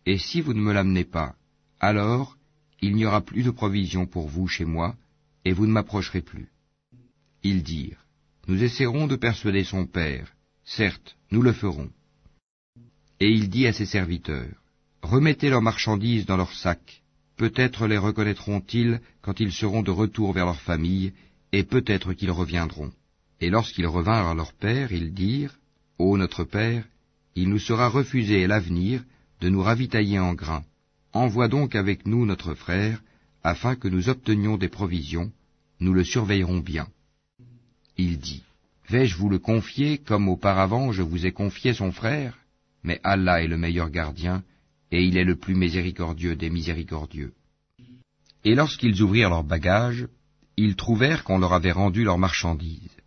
Et 0.07 0.17
si 0.17 0.41
vous 0.41 0.53
ne 0.53 0.61
me 0.61 0.73
l'amenez 0.73 1.03
pas, 1.03 1.35
alors 1.79 2.37
il 2.81 2.95
n'y 2.95 3.05
aura 3.05 3.21
plus 3.21 3.43
de 3.43 3.51
provisions 3.51 4.07
pour 4.07 4.27
vous 4.27 4.47
chez 4.47 4.65
moi, 4.65 4.95
et 5.45 5.53
vous 5.53 5.67
ne 5.67 5.71
m'approcherez 5.71 6.21
plus. 6.21 6.49
Ils 7.43 7.63
dirent, 7.63 8.03
Nous 8.47 8.61
essaierons 8.63 9.07
de 9.07 9.15
persuader 9.15 9.63
son 9.63 9.85
père, 9.85 10.33
certes, 10.65 11.15
nous 11.31 11.41
le 11.43 11.53
ferons. 11.53 11.89
Et 13.19 13.29
il 13.29 13.49
dit 13.49 13.67
à 13.67 13.73
ses 13.73 13.85
serviteurs, 13.85 14.55
Remettez 15.03 15.49
leurs 15.49 15.61
marchandises 15.61 16.25
dans 16.25 16.37
leurs 16.37 16.53
sacs, 16.53 17.03
Peut-être 17.37 17.87
les 17.87 17.97
reconnaîtront-ils 17.97 19.01
quand 19.21 19.39
ils 19.39 19.53
seront 19.53 19.83
de 19.83 19.91
retour 19.91 20.33
vers 20.33 20.45
leur 20.45 20.61
famille, 20.61 21.13
et 21.53 21.63
peut-être 21.63 22.13
qu'ils 22.13 22.31
reviendront. 22.31 22.91
Et 23.39 23.49
lorsqu'ils 23.49 23.87
revinrent 23.87 24.27
à 24.27 24.33
leur 24.33 24.53
père, 24.53 24.91
ils 24.91 25.13
dirent, 25.13 25.55
Ô 25.99 26.17
notre 26.17 26.43
père, 26.43 26.83
il 27.35 27.47
nous 27.47 27.59
sera 27.59 27.87
refusé 27.87 28.43
à 28.43 28.47
l'avenir 28.47 29.03
de 29.39 29.49
nous 29.49 29.61
ravitailler 29.61 30.19
en 30.19 30.33
grains. 30.33 30.65
Envoie 31.13 31.47
donc 31.47 31.75
avec 31.75 32.07
nous 32.07 32.25
notre 32.25 32.55
frère, 32.55 33.01
afin 33.43 33.75
que 33.75 33.87
nous 33.87 34.09
obtenions 34.09 34.57
des 34.57 34.67
provisions, 34.67 35.31
nous 35.79 35.93
le 35.93 36.03
surveillerons 36.03 36.59
bien. 36.59 36.87
Il 37.97 38.17
dit, 38.17 38.43
Vais-je 38.89 39.15
vous 39.15 39.29
le 39.29 39.39
confier 39.39 39.99
comme 39.99 40.29
auparavant 40.29 40.91
je 40.91 41.03
vous 41.03 41.25
ai 41.27 41.31
confié 41.31 41.73
son 41.73 41.91
frère? 41.91 42.39
Mais 42.83 42.99
Allah 43.03 43.43
est 43.43 43.47
le 43.47 43.57
meilleur 43.57 43.91
gardien, 43.91 44.43
et 44.91 45.03
il 45.03 45.17
est 45.17 45.23
le 45.23 45.35
plus 45.35 45.55
miséricordieux 45.55 46.35
des 46.35 46.49
miséricordieux. 46.49 47.33
Et 48.43 48.55
lorsqu'ils 48.55 49.01
ouvrirent 49.01 49.29
leurs 49.29 49.43
bagages, 49.43 50.07
ils 50.57 50.75
trouvèrent 50.75 51.23
qu'on 51.23 51.39
leur 51.39 51.53
avait 51.53 51.71
rendu 51.71 52.03
leurs 52.03 52.17
marchandises. 52.17 52.97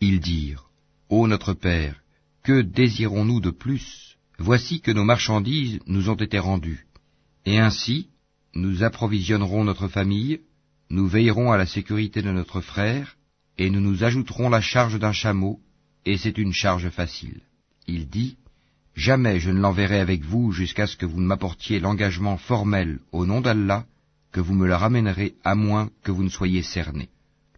Ils 0.00 0.20
dirent, 0.20 0.70
Ô 1.08 1.26
notre 1.26 1.52
Père, 1.54 2.02
que 2.42 2.62
désirons-nous 2.62 3.40
de 3.40 3.50
plus? 3.50 4.16
Voici 4.38 4.80
que 4.80 4.90
nos 4.90 5.04
marchandises 5.04 5.78
nous 5.86 6.10
ont 6.10 6.16
été 6.16 6.38
rendues. 6.38 6.86
Et 7.44 7.58
ainsi, 7.58 8.08
nous 8.54 8.82
approvisionnerons 8.82 9.64
notre 9.64 9.88
famille, 9.88 10.40
nous 10.90 11.06
veillerons 11.06 11.52
à 11.52 11.56
la 11.56 11.66
sécurité 11.66 12.22
de 12.22 12.30
notre 12.30 12.60
frère, 12.60 13.16
et 13.58 13.70
nous 13.70 13.80
nous 13.80 14.04
ajouterons 14.04 14.48
la 14.48 14.60
charge 14.60 14.98
d'un 14.98 15.12
chameau, 15.12 15.60
et 16.04 16.16
c'est 16.16 16.38
une 16.38 16.52
charge 16.52 16.88
facile. 16.90 17.40
Il 17.86 18.08
dit, 18.08 18.36
Jamais 18.94 19.40
je 19.40 19.50
ne 19.50 19.60
l'enverrai 19.60 20.00
avec 20.00 20.24
vous 20.24 20.52
jusqu'à 20.52 20.86
ce 20.86 20.96
que 20.96 21.06
vous 21.06 21.20
ne 21.20 21.26
m'apportiez 21.26 21.80
l'engagement 21.80 22.38
formel 22.38 22.98
au 23.12 23.26
nom 23.26 23.40
d'Allah, 23.40 23.86
que 24.32 24.40
vous 24.40 24.54
me 24.54 24.66
le 24.66 24.74
ramènerez 24.74 25.34
à 25.44 25.54
moins 25.54 25.90
que 26.02 26.10
vous 26.10 26.24
ne 26.24 26.28
soyez 26.28 26.62
cerné. 26.62 27.08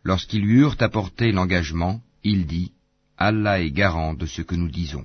Lorsqu'ils 0.05 0.43
lui 0.43 0.61
eurent 0.61 0.77
apporté 0.81 1.33
l'engagement, 1.33 2.01
il 2.25 2.47
dit, 2.47 2.73
Allah 3.17 3.61
est 3.61 3.71
garant 3.71 4.15
de 4.15 4.27
ce 4.27 4.43
que 4.43 4.55
nous 4.55 4.71
disons. 4.71 5.05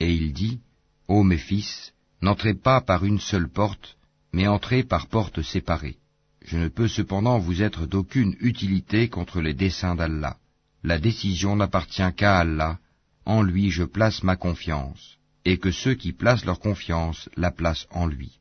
Et 0.00 0.12
il 0.12 0.32
dit, 0.32 0.60
Ô 1.08 1.22
mes 1.22 1.38
fils, 1.38 1.92
n'entrez 2.20 2.54
pas 2.54 2.80
par 2.80 3.04
une 3.04 3.20
seule 3.20 3.48
porte, 3.48 3.96
mais 4.32 4.46
entrez 4.46 4.82
par 4.82 5.06
portes 5.06 5.42
séparées. 5.42 5.98
Je 6.44 6.58
ne 6.58 6.68
peux 6.68 6.88
cependant 6.88 7.38
vous 7.38 7.62
être 7.62 7.86
d'aucune 7.86 8.36
utilité 8.40 9.08
contre 9.08 9.40
les 9.40 9.54
desseins 9.54 9.94
d'Allah. 9.94 10.36
La 10.82 10.98
décision 10.98 11.56
n'appartient 11.56 12.12
qu'à 12.16 12.38
Allah, 12.38 12.78
en 13.24 13.42
lui 13.42 13.70
je 13.70 13.84
place 13.84 14.22
ma 14.22 14.36
confiance 14.36 15.16
et 15.44 15.58
que 15.58 15.70
ceux 15.70 15.94
qui 15.94 16.12
placent 16.12 16.44
leur 16.44 16.60
confiance 16.60 17.28
la 17.36 17.50
placent 17.50 17.86
en 17.90 18.06
lui. 18.06 18.40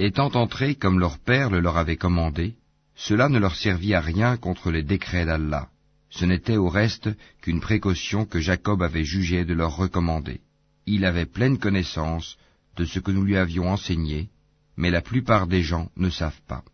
Étant 0.00 0.30
entrés 0.34 0.76
comme 0.76 1.00
leur 1.00 1.18
père 1.18 1.50
le 1.50 1.58
leur 1.58 1.76
avait 1.76 1.96
commandé, 1.96 2.54
cela 2.94 3.28
ne 3.28 3.38
leur 3.38 3.56
servit 3.56 3.94
à 3.94 4.00
rien 4.00 4.36
contre 4.36 4.70
les 4.70 4.84
décrets 4.84 5.26
d'Allah. 5.26 5.68
Ce 6.10 6.24
n'était 6.24 6.56
au 6.56 6.68
reste 6.68 7.08
qu'une 7.42 7.60
précaution 7.60 8.24
que 8.24 8.40
Jacob 8.40 8.82
avait 8.82 9.04
jugé 9.04 9.44
de 9.44 9.54
leur 9.54 9.76
recommander. 9.76 10.40
Il 10.86 11.04
avait 11.04 11.26
pleine 11.26 11.58
connaissance 11.58 12.38
de 12.76 12.84
ce 12.84 13.00
que 13.00 13.10
nous 13.10 13.24
lui 13.24 13.36
avions 13.36 13.70
enseigné, 13.70 14.28
mais 14.76 14.90
la 14.90 15.02
plupart 15.02 15.48
des 15.48 15.62
gens 15.62 15.90
ne 15.96 16.10
savent 16.10 16.40
pas. 16.46 16.64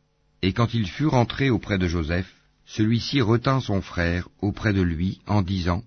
Et 0.43 0.53
quand 0.53 0.75
ils 0.75 0.89
furent 0.89 1.15
entrés 1.15 1.49
auprès 1.49 1.79
de 1.79 1.89
Joseph, 1.89 2.31
celui-ci 2.67 3.23
retint 3.23 3.61
son 3.61 3.81
frère 3.81 4.29
auprès 4.41 4.75
de 4.75 4.83
lui 4.83 5.21
en 5.27 5.41
disant, 5.41 5.83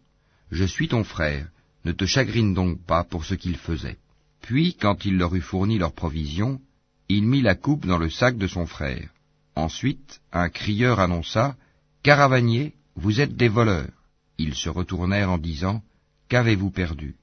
Je 0.51 0.65
suis 0.65 0.88
ton 0.88 1.03
frère, 1.03 1.48
ne 1.86 1.91
te 1.91 2.06
chagrine 2.06 2.56
donc 2.56 2.84
pas 2.84 3.03
pour 3.03 3.25
ce 3.25 3.36
qu'il 3.36 3.58
faisait. 3.58 3.98
Puis, 4.41 4.74
quand 4.74 5.06
il 5.06 5.17
leur 5.17 5.36
eut 5.36 5.41
fourni 5.41 5.77
leurs 5.77 5.94
provisions, 5.94 6.60
il 7.09 7.25
mit 7.25 7.41
la 7.41 7.55
coupe 7.55 7.85
dans 7.85 7.97
le 7.97 8.09
sac 8.09 8.37
de 8.37 8.47
son 8.47 8.65
frère. 8.65 9.09
Ensuite, 9.55 10.19
un 10.31 10.49
crieur 10.49 10.99
annonça, 10.99 11.55
Caravanier, 12.03 12.73
vous 12.95 13.21
êtes 13.21 13.35
des 13.35 13.47
voleurs. 13.47 13.91
Ils 14.37 14.55
se 14.55 14.69
retournèrent 14.69 15.31
en 15.31 15.37
disant, 15.37 15.81
Qu'avez-vous 16.29 16.69
perdu? 16.69 17.15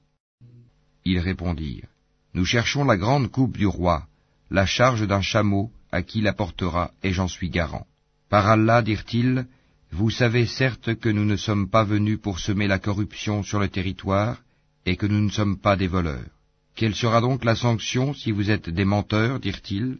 Ils 1.05 1.19
répondirent, 1.19 1.87
Nous 2.33 2.45
cherchons 2.45 2.83
la 2.83 2.97
grande 2.97 3.29
coupe 3.29 3.57
du 3.57 3.67
roi, 3.67 4.07
la 4.49 4.65
charge 4.65 5.07
d'un 5.07 5.21
chameau 5.21 5.71
à 5.91 6.01
qui 6.01 6.21
la 6.21 6.33
portera, 6.33 6.91
et 7.03 7.13
j'en 7.13 7.27
suis 7.27 7.49
garant. 7.49 7.85
Par 8.29 8.47
Allah, 8.47 8.81
dirent-ils, 8.81 9.45
vous 9.91 10.09
savez 10.09 10.45
certes 10.45 10.95
que 10.95 11.09
nous 11.09 11.25
ne 11.25 11.37
sommes 11.37 11.69
pas 11.69 11.83
venus 11.83 12.19
pour 12.19 12.39
semer 12.39 12.67
la 12.67 12.79
corruption 12.79 13.43
sur 13.43 13.59
le 13.59 13.69
territoire, 13.69 14.41
et 14.85 14.97
que 14.97 15.05
nous 15.05 15.21
ne 15.21 15.29
sommes 15.29 15.57
pas 15.57 15.77
des 15.77 15.87
voleurs. 15.87 16.34
Quelle 16.75 16.93
sera 16.93 17.21
donc 17.21 17.45
la 17.45 17.55
sanction 17.55 18.13
si 18.13 18.31
vous 18.31 18.51
êtes 18.51 18.69
des 18.69 18.83
menteurs 18.83 19.39
dirent-ils. 19.39 19.97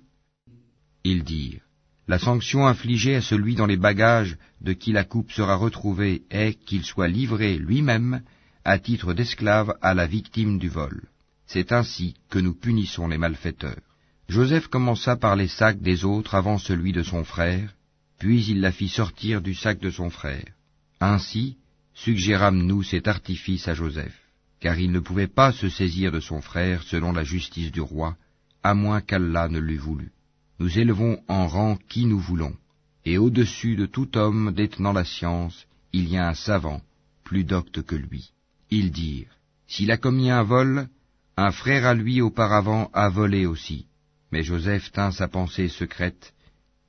Ils 1.05 1.23
dirent, 1.23 1.61
La 2.09 2.19
sanction 2.19 2.67
infligée 2.67 3.15
à 3.15 3.21
celui 3.21 3.55
dans 3.55 3.65
les 3.65 3.77
bagages 3.77 4.37
de 4.59 4.73
qui 4.73 4.91
la 4.91 5.05
coupe 5.05 5.31
sera 5.31 5.55
retrouvée 5.55 6.23
est 6.29 6.59
qu'il 6.65 6.83
soit 6.83 7.07
livré 7.07 7.57
lui-même 7.57 8.21
à 8.65 8.77
titre 8.77 9.13
d'esclave 9.13 9.73
à 9.81 9.93
la 9.93 10.05
victime 10.05 10.59
du 10.59 10.67
vol. 10.67 11.03
C'est 11.47 11.71
ainsi 11.71 12.15
que 12.29 12.39
nous 12.39 12.53
punissons 12.53 13.07
les 13.07 13.17
malfaiteurs. 13.17 13.79
Joseph 14.27 14.67
commença 14.67 15.15
par 15.15 15.37
les 15.37 15.47
sacs 15.47 15.81
des 15.81 16.03
autres 16.03 16.35
avant 16.35 16.57
celui 16.57 16.91
de 16.91 17.03
son 17.03 17.23
frère, 17.23 17.73
puis 18.19 18.45
il 18.47 18.59
la 18.59 18.73
fit 18.73 18.89
sortir 18.89 19.41
du 19.41 19.53
sac 19.53 19.79
de 19.79 19.91
son 19.91 20.09
frère. 20.09 20.51
Ainsi 20.99 21.55
suggérâmes-nous 21.93 22.83
cet 22.83 23.07
artifice 23.07 23.69
à 23.69 23.75
Joseph 23.75 24.24
car 24.65 24.79
il 24.79 24.91
ne 24.91 24.99
pouvait 24.99 25.27
pas 25.27 25.51
se 25.51 25.69
saisir 25.69 26.11
de 26.11 26.19
son 26.19 26.41
frère 26.41 26.81
selon 26.81 27.11
la 27.11 27.23
justice 27.23 27.71
du 27.71 27.81
roi, 27.81 28.17
à 28.63 28.73
moins 28.73 28.99
qu'Allah 28.99 29.47
ne 29.47 29.59
l'eût 29.59 29.77
voulu. 29.77 30.11
Nous 30.57 30.79
élevons 30.79 31.21
en 31.27 31.45
rang 31.45 31.77
qui 31.87 32.07
nous 32.07 32.17
voulons, 32.17 32.55
et 33.05 33.19
au-dessus 33.19 33.75
de 33.75 33.85
tout 33.85 34.17
homme 34.17 34.51
détenant 34.55 34.91
la 34.91 35.05
science, 35.05 35.67
il 35.93 36.09
y 36.09 36.17
a 36.17 36.27
un 36.27 36.33
savant, 36.33 36.81
plus 37.23 37.43
docte 37.43 37.83
que 37.83 37.95
lui. 37.95 38.31
Ils 38.71 38.91
dirent, 38.91 39.37
S'il 39.67 39.91
a 39.91 39.97
commis 39.97 40.31
un 40.31 40.41
vol, 40.41 40.87
un 41.37 41.51
frère 41.51 41.85
à 41.85 41.93
lui 41.93 42.19
auparavant 42.19 42.89
a 42.91 43.07
volé 43.07 43.45
aussi. 43.45 43.85
Mais 44.31 44.41
Joseph 44.41 44.91
tint 44.91 45.11
sa 45.11 45.27
pensée 45.27 45.69
secrète, 45.69 46.33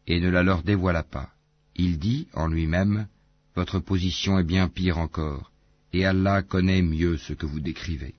et 0.06 0.18
ne 0.18 0.30
la 0.30 0.42
leur 0.42 0.62
dévoila 0.62 1.02
pas. 1.02 1.28
Il 1.74 1.98
dit 1.98 2.26
en 2.32 2.48
lui-même, 2.48 3.06
Votre 3.54 3.80
position 3.80 4.38
est 4.38 4.44
bien 4.44 4.70
pire 4.70 4.96
encore, 4.96 5.52
et 5.92 6.04
Allah 6.04 6.42
connaît 6.42 6.82
mieux 6.82 7.16
ce 7.16 7.32
que 7.32 7.46
vous 7.46 7.60
décrivez. 7.60 8.14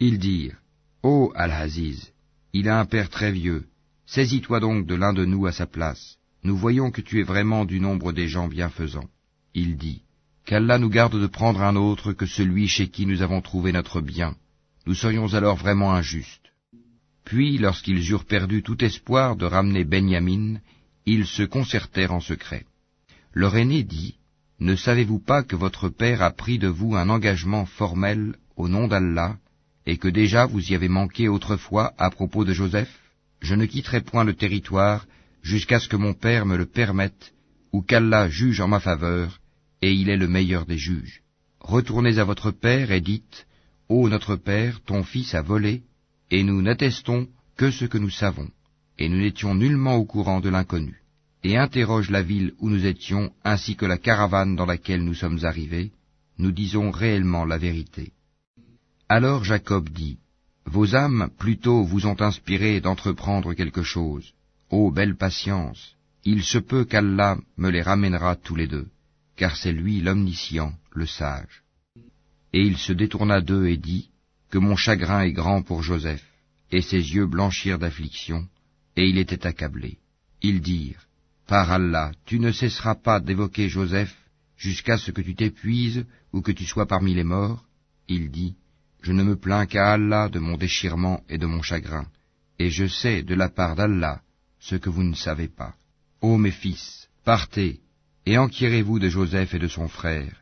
Ils 0.00 0.18
dirent, 0.18 0.58
Ô 1.02 1.32
Al-Aziz, 1.34 2.12
il 2.52 2.68
a 2.68 2.78
un 2.80 2.86
père 2.86 3.10
très 3.10 3.32
vieux. 3.32 3.66
Saisis-toi 4.06 4.60
donc 4.60 4.86
de 4.86 4.94
l'un 4.94 5.12
de 5.12 5.24
nous 5.24 5.46
à 5.46 5.52
sa 5.52 5.66
place. 5.66 6.16
Nous 6.42 6.56
voyons 6.56 6.90
que 6.90 7.00
tu 7.00 7.20
es 7.20 7.22
vraiment 7.22 7.64
du 7.64 7.80
nombre 7.80 8.12
des 8.12 8.28
gens 8.28 8.48
bienfaisants. 8.48 9.08
Il 9.54 9.76
dit, 9.76 10.02
Qu'Allah 10.44 10.78
nous 10.78 10.90
garde 10.90 11.18
de 11.18 11.26
prendre 11.26 11.62
un 11.62 11.74
autre 11.74 12.12
que 12.12 12.26
celui 12.26 12.68
chez 12.68 12.88
qui 12.88 13.06
nous 13.06 13.22
avons 13.22 13.40
trouvé 13.40 13.72
notre 13.72 14.00
bien. 14.00 14.36
Nous 14.86 14.94
serions 14.94 15.32
alors 15.32 15.56
vraiment 15.56 15.94
injustes. 15.94 16.52
Puis, 17.24 17.56
lorsqu'ils 17.56 18.10
eurent 18.10 18.26
perdu 18.26 18.62
tout 18.62 18.84
espoir 18.84 19.36
de 19.36 19.46
ramener 19.46 19.84
Benyamin, 19.84 20.60
ils 21.06 21.26
se 21.26 21.42
concertèrent 21.42 22.12
en 22.12 22.20
secret. 22.20 22.66
Leur 23.32 23.56
aîné 23.56 23.82
dit, 23.82 24.18
Ne 24.60 24.76
savez-vous 24.76 25.18
pas 25.18 25.42
que 25.42 25.56
votre 25.56 25.88
père 25.88 26.22
a 26.22 26.30
pris 26.30 26.58
de 26.58 26.68
vous 26.68 26.94
un 26.94 27.08
engagement 27.08 27.66
formel 27.66 28.36
au 28.56 28.68
nom 28.68 28.86
d'Allah, 28.86 29.36
et 29.86 29.98
que 29.98 30.08
déjà 30.08 30.46
vous 30.46 30.70
y 30.70 30.74
avez 30.74 30.88
manqué 30.88 31.28
autrefois 31.28 31.92
à 31.98 32.10
propos 32.10 32.44
de 32.44 32.52
Joseph? 32.52 32.92
Je 33.40 33.54
ne 33.54 33.66
quitterai 33.66 34.00
point 34.00 34.24
le 34.24 34.34
territoire 34.34 35.06
jusqu'à 35.42 35.80
ce 35.80 35.88
que 35.88 35.96
mon 35.96 36.14
père 36.14 36.46
me 36.46 36.56
le 36.56 36.66
permette, 36.66 37.34
ou 37.72 37.82
qu'Allah 37.82 38.28
juge 38.28 38.60
en 38.60 38.68
ma 38.68 38.80
faveur, 38.80 39.40
et 39.82 39.92
il 39.92 40.08
est 40.08 40.16
le 40.16 40.28
meilleur 40.28 40.64
des 40.66 40.78
juges. 40.78 41.22
Retournez 41.60 42.18
à 42.18 42.24
votre 42.24 42.50
père 42.50 42.92
et 42.92 43.00
dites, 43.00 43.46
Ô 43.88 44.08
notre 44.08 44.36
père, 44.36 44.80
ton 44.80 45.02
fils 45.02 45.34
a 45.34 45.42
volé, 45.42 45.82
et 46.30 46.42
nous 46.42 46.62
n'attestons 46.62 47.28
que 47.56 47.70
ce 47.70 47.84
que 47.84 47.98
nous 47.98 48.10
savons, 48.10 48.48
et 48.98 49.08
nous 49.08 49.18
n'étions 49.18 49.54
nullement 49.54 49.96
au 49.96 50.04
courant 50.04 50.40
de 50.40 50.48
l'inconnu. 50.48 51.03
Et 51.44 51.58
interroge 51.58 52.08
la 52.10 52.22
ville 52.22 52.54
où 52.58 52.70
nous 52.70 52.86
étions, 52.86 53.30
ainsi 53.44 53.76
que 53.76 53.84
la 53.84 53.98
caravane 53.98 54.56
dans 54.56 54.64
laquelle 54.64 55.04
nous 55.04 55.12
sommes 55.12 55.44
arrivés, 55.44 55.92
nous 56.38 56.52
disons 56.52 56.90
réellement 56.90 57.44
la 57.44 57.58
vérité. 57.58 58.12
Alors 59.10 59.44
Jacob 59.44 59.90
dit, 59.90 60.18
Vos 60.64 60.96
âmes 60.96 61.28
plutôt 61.38 61.84
vous 61.84 62.06
ont 62.06 62.18
inspiré 62.22 62.80
d'entreprendre 62.80 63.52
quelque 63.52 63.82
chose. 63.82 64.32
Ô 64.70 64.90
belle 64.90 65.16
patience, 65.16 65.94
il 66.24 66.42
se 66.42 66.56
peut 66.56 66.86
qu'Allah 66.86 67.36
me 67.58 67.68
les 67.68 67.82
ramènera 67.82 68.36
tous 68.36 68.56
les 68.56 68.66
deux, 68.66 68.88
car 69.36 69.54
c'est 69.56 69.72
lui 69.72 70.00
l'omniscient, 70.00 70.72
le 70.92 71.04
sage. 71.04 71.62
Et 72.54 72.62
il 72.62 72.78
se 72.78 72.94
détourna 72.94 73.42
d'eux 73.42 73.66
et 73.66 73.76
dit, 73.76 74.08
Que 74.48 74.56
mon 74.56 74.76
chagrin 74.76 75.20
est 75.20 75.32
grand 75.32 75.62
pour 75.62 75.82
Joseph, 75.82 76.24
et 76.72 76.80
ses 76.80 77.14
yeux 77.14 77.26
blanchirent 77.26 77.78
d'affliction, 77.78 78.48
et 78.96 79.06
il 79.06 79.18
était 79.18 79.46
accablé. 79.46 79.98
Ils 80.40 80.62
dirent, 80.62 81.03
Par 81.46 81.70
Allah, 81.70 82.12
tu 82.24 82.38
ne 82.38 82.52
cesseras 82.52 82.94
pas 82.94 83.20
d'évoquer 83.20 83.68
Joseph 83.68 84.14
jusqu'à 84.56 84.96
ce 84.96 85.10
que 85.10 85.20
tu 85.20 85.34
t'épuises 85.34 86.06
ou 86.32 86.40
que 86.40 86.52
tu 86.52 86.64
sois 86.64 86.86
parmi 86.86 87.14
les 87.14 87.24
morts. 87.24 87.64
Il 88.08 88.30
dit, 88.30 88.54
Je 89.02 89.12
ne 89.12 89.22
me 89.22 89.36
plains 89.36 89.66
qu'à 89.66 89.92
Allah 89.92 90.28
de 90.28 90.38
mon 90.38 90.56
déchirement 90.56 91.22
et 91.28 91.38
de 91.38 91.46
mon 91.46 91.62
chagrin, 91.62 92.06
et 92.58 92.70
je 92.70 92.86
sais 92.86 93.22
de 93.22 93.34
la 93.34 93.48
part 93.48 93.76
d'Allah 93.76 94.20
ce 94.58 94.76
que 94.76 94.88
vous 94.88 95.02
ne 95.02 95.14
savez 95.14 95.48
pas. 95.48 95.74
Ô 96.22 96.38
mes 96.38 96.50
fils, 96.50 97.08
partez, 97.24 97.80
et 98.24 98.38
enquirez-vous 98.38 98.98
de 98.98 99.10
Joseph 99.10 99.52
et 99.52 99.58
de 99.58 99.68
son 99.68 99.88
frère, 99.88 100.32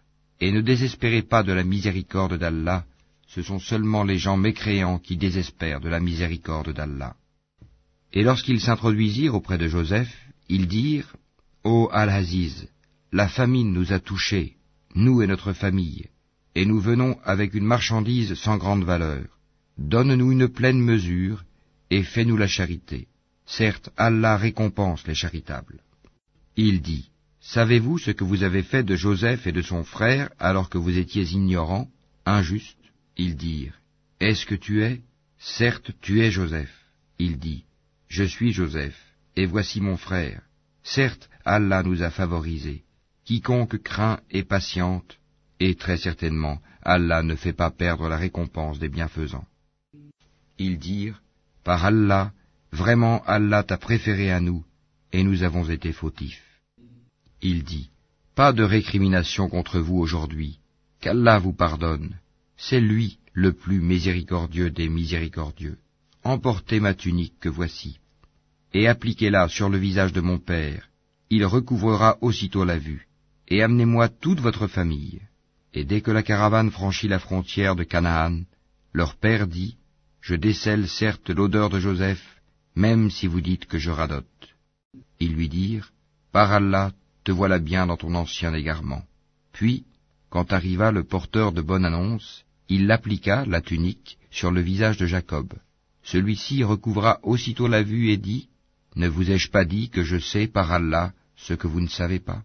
et 0.40 0.52
ne 0.52 0.60
désespérez 0.60 1.22
pas 1.22 1.42
de 1.42 1.52
la 1.52 1.64
miséricorde 1.64 2.38
d'Allah, 2.38 2.84
ce 3.26 3.42
sont 3.42 3.58
seulement 3.58 4.04
les 4.04 4.18
gens 4.18 4.36
mécréants 4.36 5.00
qui 5.00 5.16
désespèrent 5.16 5.80
de 5.80 5.88
la 5.88 5.98
miséricorde 5.98 6.72
d'Allah. 6.72 7.16
Et 8.12 8.22
lorsqu'ils 8.22 8.60
s'introduisirent 8.60 9.34
auprès 9.34 9.58
de 9.58 9.66
Joseph, 9.66 10.14
ils 10.54 10.68
dirent, 10.68 11.16
Ô 11.64 11.88
Al-Aziz, 11.90 12.68
la 13.10 13.26
famine 13.26 13.72
nous 13.72 13.94
a 13.94 14.00
touchés, 14.00 14.56
nous 14.94 15.22
et 15.22 15.26
notre 15.26 15.54
famille, 15.54 16.04
et 16.54 16.66
nous 16.66 16.78
venons 16.78 17.18
avec 17.24 17.54
une 17.54 17.64
marchandise 17.64 18.34
sans 18.34 18.58
grande 18.58 18.84
valeur. 18.84 19.24
Donne-nous 19.78 20.30
une 20.30 20.48
pleine 20.48 20.82
mesure, 20.92 21.42
et 21.88 22.02
fais-nous 22.02 22.36
la 22.36 22.48
charité. 22.48 23.08
Certes, 23.46 23.88
Allah 23.96 24.36
récompense 24.36 25.06
les 25.06 25.14
charitables. 25.14 25.80
Il 26.56 26.82
dit, 26.82 27.08
Savez-vous 27.40 27.96
ce 27.96 28.10
que 28.10 28.24
vous 28.24 28.42
avez 28.42 28.62
fait 28.62 28.84
de 28.84 28.94
Joseph 28.94 29.46
et 29.46 29.52
de 29.52 29.62
son 29.62 29.84
frère 29.84 30.28
alors 30.38 30.68
que 30.68 30.76
vous 30.84 30.98
étiez 30.98 31.24
ignorants, 31.40 31.88
injustes? 32.26 32.86
Ils 33.16 33.36
dirent, 33.36 33.80
Est-ce 34.20 34.44
que 34.44 34.54
tu 34.54 34.82
es? 34.82 35.00
Certes, 35.38 35.92
tu 36.02 36.20
es 36.20 36.30
Joseph. 36.30 36.74
Il 37.18 37.38
dit, 37.38 37.64
Je 38.08 38.24
suis 38.24 38.52
Joseph, 38.52 39.11
et 39.36 39.46
voici 39.46 39.80
mon 39.80 39.96
frère. 39.96 40.42
Certes, 40.82 41.28
Allah 41.44 41.82
nous 41.82 42.02
a 42.02 42.10
favorisés. 42.10 42.82
Quiconque 43.24 43.82
craint 43.82 44.20
et 44.30 44.42
patiente, 44.42 45.18
et 45.60 45.74
très 45.76 45.96
certainement, 45.96 46.60
Allah 46.82 47.22
ne 47.22 47.36
fait 47.36 47.52
pas 47.52 47.70
perdre 47.70 48.08
la 48.08 48.16
récompense 48.16 48.78
des 48.78 48.88
bienfaisants. 48.88 49.46
Ils 50.58 50.78
dirent, 50.78 51.22
Par 51.64 51.84
Allah, 51.84 52.32
Vraiment 52.72 53.22
Allah 53.26 53.62
t'a 53.62 53.76
préféré 53.76 54.30
à 54.30 54.40
nous, 54.40 54.64
et 55.12 55.22
nous 55.22 55.42
avons 55.42 55.68
été 55.68 55.92
fautifs. 55.92 56.42
Il 57.42 57.64
dit, 57.64 57.90
Pas 58.34 58.52
de 58.52 58.62
récrimination 58.62 59.48
contre 59.48 59.78
vous 59.78 59.98
aujourd'hui, 59.98 60.58
qu'Allah 61.00 61.38
vous 61.38 61.52
pardonne, 61.52 62.16
c'est 62.56 62.80
lui 62.80 63.18
le 63.34 63.52
plus 63.52 63.80
miséricordieux 63.80 64.70
des 64.70 64.88
miséricordieux. 64.88 65.78
Emportez 66.24 66.80
ma 66.80 66.94
tunique 66.94 67.38
que 67.40 67.48
voici, 67.48 67.98
et 68.72 68.88
appliquez-la 68.88 69.48
sur 69.48 69.68
le 69.68 69.78
visage 69.78 70.12
de 70.12 70.20
mon 70.20 70.38
père, 70.38 70.88
il 71.30 71.44
recouvrera 71.44 72.18
aussitôt 72.20 72.64
la 72.64 72.78
vue, 72.78 73.08
et 73.48 73.62
amenez-moi 73.62 74.08
toute 74.08 74.40
votre 74.40 74.66
famille. 74.66 75.20
Et 75.74 75.84
dès 75.84 76.00
que 76.00 76.10
la 76.10 76.22
caravane 76.22 76.70
franchit 76.70 77.08
la 77.08 77.18
frontière 77.18 77.76
de 77.76 77.84
Canaan, 77.84 78.42
leur 78.92 79.16
père 79.16 79.46
dit, 79.46 79.76
Je 80.20 80.34
décèle 80.34 80.88
certes 80.88 81.30
l'odeur 81.30 81.70
de 81.70 81.80
Joseph, 81.80 82.40
même 82.76 83.10
si 83.10 83.26
vous 83.26 83.40
dites 83.40 83.66
que 83.66 83.78
je 83.78 83.90
radote. 83.90 84.26
Ils 85.20 85.34
lui 85.34 85.48
dirent, 85.48 85.92
Par 86.30 86.52
Allah, 86.52 86.92
te 87.24 87.32
voilà 87.32 87.58
bien 87.58 87.86
dans 87.86 87.96
ton 87.96 88.14
ancien 88.14 88.52
égarement. 88.54 89.02
Puis, 89.52 89.84
quand 90.30 90.52
arriva 90.52 90.92
le 90.92 91.04
porteur 91.04 91.52
de 91.52 91.62
bonne 91.62 91.84
annonce, 91.84 92.44
il 92.68 92.86
l'appliqua, 92.86 93.44
la 93.46 93.60
tunique, 93.60 94.18
sur 94.30 94.50
le 94.50 94.60
visage 94.60 94.96
de 94.96 95.06
Jacob. 95.06 95.52
Celui-ci 96.02 96.64
recouvra 96.64 97.20
aussitôt 97.22 97.68
la 97.68 97.82
vue 97.82 98.10
et 98.10 98.16
dit, 98.16 98.48
Ne 98.94 99.08
vous 99.08 99.30
ai-je 99.30 99.50
pas 99.50 99.64
dit 99.64 99.88
que 99.88 100.04
je 100.04 100.18
sais 100.18 100.46
par 100.46 100.72
Allah 100.72 101.12
ce 101.36 101.54
que 101.54 101.66
vous 101.66 101.80
ne 101.80 101.88
savez 101.88 102.18
pas? 102.18 102.42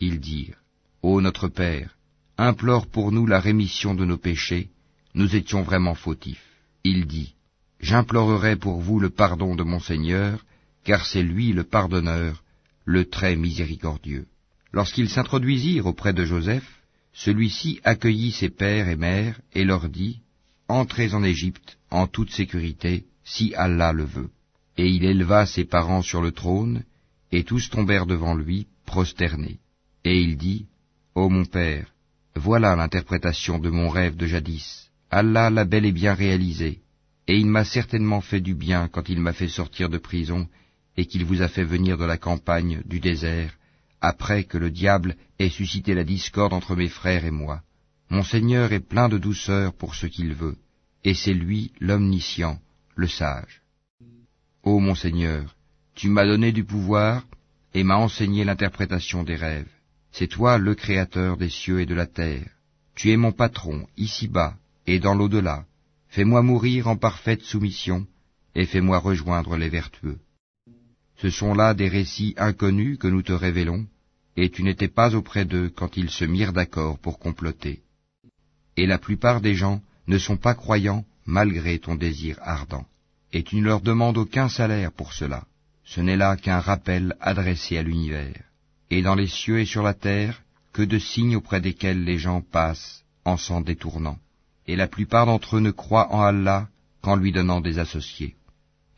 Ils 0.00 0.20
dirent, 0.20 0.56
Ô 1.02 1.20
notre 1.20 1.48
Père, 1.48 1.96
implore 2.38 2.86
pour 2.86 3.12
nous 3.12 3.26
la 3.26 3.40
rémission 3.40 3.94
de 3.94 4.04
nos 4.04 4.16
péchés, 4.16 4.70
nous 5.14 5.36
étions 5.36 5.62
vraiment 5.62 5.94
fautifs. 5.94 6.46
Il 6.84 7.06
dit, 7.06 7.34
J'implorerai 7.80 8.56
pour 8.56 8.80
vous 8.80 9.00
le 9.00 9.10
pardon 9.10 9.54
de 9.54 9.64
mon 9.64 9.80
Seigneur, 9.80 10.44
car 10.84 11.04
c'est 11.04 11.22
lui 11.22 11.52
le 11.52 11.64
pardonneur, 11.64 12.42
le 12.84 13.04
très 13.04 13.36
miséricordieux. 13.36 14.26
Lorsqu'ils 14.72 15.10
s'introduisirent 15.10 15.86
auprès 15.86 16.12
de 16.12 16.24
Joseph, 16.24 16.82
celui-ci 17.12 17.80
accueillit 17.84 18.32
ses 18.32 18.48
pères 18.48 18.88
et 18.88 18.96
mères 18.96 19.40
et 19.52 19.64
leur 19.64 19.88
dit, 19.88 20.20
Entrez 20.68 21.12
en 21.12 21.22
Égypte 21.22 21.78
en 21.90 22.06
toute 22.06 22.30
sécurité, 22.30 23.04
si 23.24 23.54
Allah 23.54 23.92
le 23.92 24.04
veut. 24.04 24.30
Et 24.76 24.88
il 24.88 25.04
éleva 25.04 25.46
ses 25.46 25.64
parents 25.64 26.02
sur 26.02 26.22
le 26.22 26.32
trône, 26.32 26.84
et 27.30 27.44
tous 27.44 27.70
tombèrent 27.70 28.06
devant 28.06 28.34
lui, 28.34 28.66
prosternés. 28.86 29.58
Et 30.04 30.20
il 30.20 30.36
dit, 30.36 30.66
Ô 31.14 31.28
mon 31.28 31.44
père, 31.44 31.92
voilà 32.34 32.74
l'interprétation 32.76 33.58
de 33.58 33.70
mon 33.70 33.88
rêve 33.88 34.16
de 34.16 34.26
jadis. 34.26 34.90
Allah 35.10 35.50
l'a 35.50 35.64
bel 35.64 35.84
et 35.84 35.92
bien 35.92 36.14
réalisé 36.14 36.82
et 37.28 37.38
il 37.38 37.46
m'a 37.46 37.64
certainement 37.64 38.20
fait 38.20 38.40
du 38.40 38.54
bien 38.54 38.88
quand 38.88 39.08
il 39.08 39.20
m'a 39.20 39.32
fait 39.32 39.48
sortir 39.48 39.88
de 39.88 39.98
prison 39.98 40.48
et 40.96 41.06
qu'il 41.06 41.24
vous 41.24 41.40
a 41.42 41.48
fait 41.48 41.64
venir 41.64 41.96
de 41.96 42.04
la 42.04 42.18
campagne, 42.18 42.82
du 42.84 43.00
désert, 43.00 43.54
après 44.00 44.44
que 44.44 44.58
le 44.58 44.70
diable 44.70 45.16
ait 45.38 45.48
suscité 45.48 45.94
la 45.94 46.04
discorde 46.04 46.52
entre 46.52 46.76
mes 46.76 46.88
frères 46.88 47.24
et 47.24 47.30
moi. 47.30 47.62
Mon 48.10 48.24
Seigneur 48.24 48.72
est 48.72 48.80
plein 48.80 49.08
de 49.08 49.18
douceur 49.18 49.72
pour 49.72 49.94
ce 49.94 50.06
qu'il 50.06 50.34
veut, 50.34 50.56
et 51.04 51.14
c'est 51.14 51.32
lui 51.32 51.72
l'omniscient, 51.80 52.60
le 52.96 53.08
sage. 53.08 53.61
Ô 54.64 54.78
mon 54.78 54.94
Seigneur, 54.94 55.56
tu 55.96 56.08
m'as 56.08 56.24
donné 56.24 56.52
du 56.52 56.62
pouvoir 56.62 57.26
et 57.74 57.82
m'as 57.82 57.96
enseigné 57.96 58.44
l'interprétation 58.44 59.24
des 59.24 59.34
rêves. 59.34 59.72
C'est 60.12 60.28
toi 60.28 60.56
le 60.56 60.76
Créateur 60.76 61.36
des 61.36 61.48
cieux 61.48 61.80
et 61.80 61.86
de 61.86 61.94
la 61.94 62.06
terre. 62.06 62.48
Tu 62.94 63.10
es 63.10 63.16
mon 63.16 63.32
patron, 63.32 63.86
ici-bas 63.96 64.54
et 64.86 65.00
dans 65.00 65.14
l'au-delà. 65.14 65.64
Fais-moi 66.10 66.42
mourir 66.42 66.86
en 66.86 66.96
parfaite 66.96 67.42
soumission, 67.42 68.06
et 68.54 68.66
fais-moi 68.66 68.98
rejoindre 68.98 69.56
les 69.56 69.68
vertueux. 69.68 70.20
Ce 71.16 71.30
sont 71.30 71.54
là 71.54 71.74
des 71.74 71.88
récits 71.88 72.34
inconnus 72.36 72.98
que 72.98 73.08
nous 73.08 73.22
te 73.22 73.32
révélons, 73.32 73.86
et 74.36 74.50
tu 74.50 74.62
n'étais 74.62 74.88
pas 74.88 75.14
auprès 75.16 75.44
d'eux 75.44 75.70
quand 75.74 75.96
ils 75.96 76.10
se 76.10 76.24
mirent 76.24 76.52
d'accord 76.52 76.98
pour 76.98 77.18
comploter. 77.18 77.82
Et 78.76 78.86
la 78.86 78.98
plupart 78.98 79.40
des 79.40 79.54
gens 79.54 79.82
ne 80.06 80.18
sont 80.18 80.36
pas 80.36 80.54
croyants 80.54 81.04
malgré 81.26 81.78
ton 81.78 81.94
désir 81.96 82.38
ardent, 82.42 82.86
et 83.32 83.42
tu 83.42 83.56
ne 83.56 83.64
leur 83.64 83.80
demandes 83.80 84.18
aucun 84.18 84.48
salaire 84.48 84.92
pour 84.92 85.12
cela. 85.12 85.44
Ce 85.84 86.00
n'est 86.00 86.16
là 86.16 86.36
qu'un 86.36 86.60
rappel 86.60 87.16
adressé 87.20 87.76
à 87.78 87.82
l'univers. 87.82 88.42
Et 88.90 89.02
dans 89.02 89.14
les 89.14 89.26
cieux 89.26 89.60
et 89.60 89.66
sur 89.66 89.82
la 89.82 89.94
terre, 89.94 90.42
que 90.72 90.82
de 90.82 90.98
signes 90.98 91.36
auprès 91.36 91.60
desquels 91.60 92.04
les 92.04 92.18
gens 92.18 92.40
passent 92.40 93.04
en 93.24 93.36
s'en 93.36 93.60
détournant 93.60 94.18
et 94.66 94.76
la 94.76 94.86
plupart 94.86 95.26
d'entre 95.26 95.56
eux 95.56 95.60
ne 95.60 95.70
croient 95.70 96.12
en 96.12 96.22
Allah 96.22 96.68
qu'en 97.00 97.16
lui 97.16 97.32
donnant 97.32 97.60
des 97.60 97.78
associés. 97.78 98.36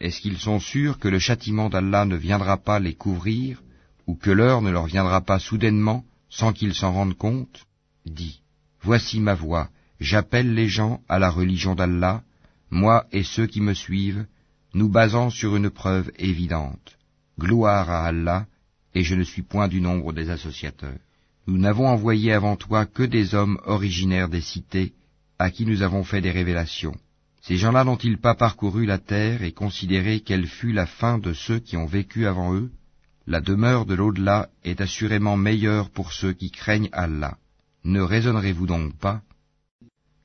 Est-ce 0.01 0.20
qu'ils 0.20 0.38
sont 0.38 0.61
sûrs 0.61 0.99
que 0.99 1.09
le 1.09 1.18
châtiment 1.18 1.70
d'Allah 1.70 2.05
ne 2.05 2.16
viendra 2.16 2.59
pas 2.59 2.79
les 2.79 2.94
couvrir, 2.94 3.62
ou 4.07 4.14
que 4.14 4.31
l'heure 4.31 4.61
ne 4.61 4.70
leur 4.70 4.87
viendra 4.87 5.23
pas 5.23 5.38
soudainement, 5.38 6.05
sans 6.29 6.53
qu'ils 6.53 6.75
s'en 6.75 6.92
rendent 6.92 7.16
compte? 7.16 7.64
Dis, 8.05 8.42
voici 8.83 9.20
ma 9.20 9.35
voix, 9.35 9.68
j'appelle 10.01 10.53
les 10.53 10.68
gens 10.68 11.01
à 11.09 11.18
la 11.18 11.31
religion 11.31 11.75
d'Allah, 11.75 12.23
moi 12.74 13.06
et 13.12 13.22
ceux 13.22 13.46
qui 13.46 13.60
me 13.60 13.72
suivent, 13.72 14.26
nous 14.74 14.88
basant 14.88 15.30
sur 15.30 15.56
une 15.56 15.70
preuve 15.70 16.10
évidente. 16.18 16.98
Gloire 17.38 17.88
à 17.88 18.06
Allah, 18.06 18.46
et 18.94 19.04
je 19.04 19.14
ne 19.14 19.22
suis 19.22 19.42
point 19.42 19.68
du 19.68 19.80
nombre 19.80 20.12
des 20.12 20.28
associateurs. 20.30 20.98
Nous 21.46 21.56
n'avons 21.56 21.87
envoyé 21.87 22.32
avant 22.32 22.56
toi 22.56 22.84
que 22.84 23.04
des 23.04 23.34
hommes 23.34 23.58
originaires 23.64 24.28
des 24.28 24.40
cités, 24.40 24.92
à 25.38 25.50
qui 25.50 25.66
nous 25.66 25.82
avons 25.82 26.04
fait 26.04 26.20
des 26.20 26.30
révélations. 26.30 26.96
Ces 27.42 27.56
gens-là 27.56 27.84
n'ont-ils 27.84 28.18
pas 28.18 28.34
parcouru 28.34 28.87
la 28.87 28.98
terre 28.98 29.42
et 29.42 29.52
considéré 29.52 30.20
quelle 30.20 30.46
fut 30.46 30.72
la 30.72 30.87
fin 30.87 31.18
de 31.18 31.32
ceux 31.32 31.60
qui 31.60 31.76
ont 31.76 31.87
vécu 31.87 32.26
avant 32.26 32.54
eux? 32.54 32.70
La 33.26 33.40
demeure 33.40 33.87
de 33.87 33.94
l'au-delà 33.94 34.48
est 34.64 34.80
assurément 34.80 35.37
meilleure 35.37 35.90
pour 35.90 36.12
ceux 36.12 36.32
qui 36.32 36.50
craignent 36.50 36.90
Allah. 36.92 37.37
Ne 37.84 38.00
raisonnerez-vous 38.00 38.66
donc 38.66 38.96
pas 38.96 39.22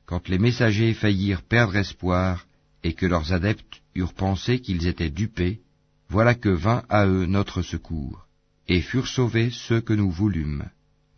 Quand 0.09 0.27
les 0.27 0.39
messagers 0.39 0.95
faillirent 0.95 1.43
perdre 1.43 1.75
espoir 1.75 2.47
et 2.83 2.93
que 2.93 3.05
leurs 3.05 3.31
adeptes 3.31 3.83
eurent 3.93 4.15
pensé 4.15 4.59
qu'ils 4.59 4.87
étaient 4.87 5.11
dupés, 5.11 5.59
voilà 6.09 6.33
que 6.33 6.49
vint 6.49 6.81
à 6.89 7.05
eux 7.05 7.27
notre 7.27 7.61
secours, 7.61 8.25
et 8.67 8.81
furent 8.81 9.05
sauvés 9.05 9.51
ceux 9.51 9.81
que 9.81 9.93
nous 9.93 10.09
voulûmes. 10.09 10.67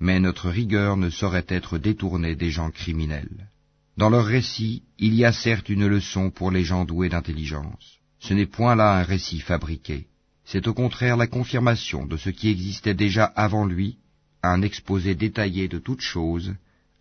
Mais 0.01 0.19
notre 0.19 0.49
rigueur 0.49 0.97
ne 0.97 1.09
saurait 1.09 1.45
être 1.47 1.77
détournée 1.77 2.35
des 2.35 2.49
gens 2.49 2.69
criminels. 2.69 3.49
Dans 3.95 4.09
leur 4.09 4.25
récit, 4.25 4.83
il 4.99 5.15
y 5.15 5.23
a 5.23 5.31
certes 5.31 5.69
une 5.69 5.87
leçon 5.87 6.29
pour 6.29 6.51
les 6.51 6.65
gens 6.65 6.83
doués 6.83 7.07
d'intelligence. 7.07 7.99
Ce 8.19 8.33
n'est 8.33 8.45
point 8.57 8.75
là 8.75 8.99
un 8.99 9.03
récit 9.03 9.39
fabriqué. 9.39 10.07
C'est 10.43 10.67
au 10.67 10.73
contraire 10.73 11.15
la 11.15 11.27
confirmation 11.27 12.05
de 12.05 12.17
ce 12.17 12.29
qui 12.29 12.49
existait 12.49 12.93
déjà 12.93 13.23
avant 13.23 13.65
lui, 13.65 13.99
un 14.43 14.61
exposé 14.61 15.15
détaillé 15.15 15.69
de 15.69 15.79
toutes 15.79 16.01
choses, 16.01 16.55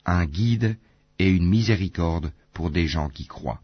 un 0.07 0.25
guide 0.25 0.77
et 1.21 1.29
une 1.29 1.47
miséricorde 1.47 2.33
pour 2.55 2.71
des 2.71 2.87
gens 2.87 3.11
qui 3.11 3.27
croient. 3.27 3.61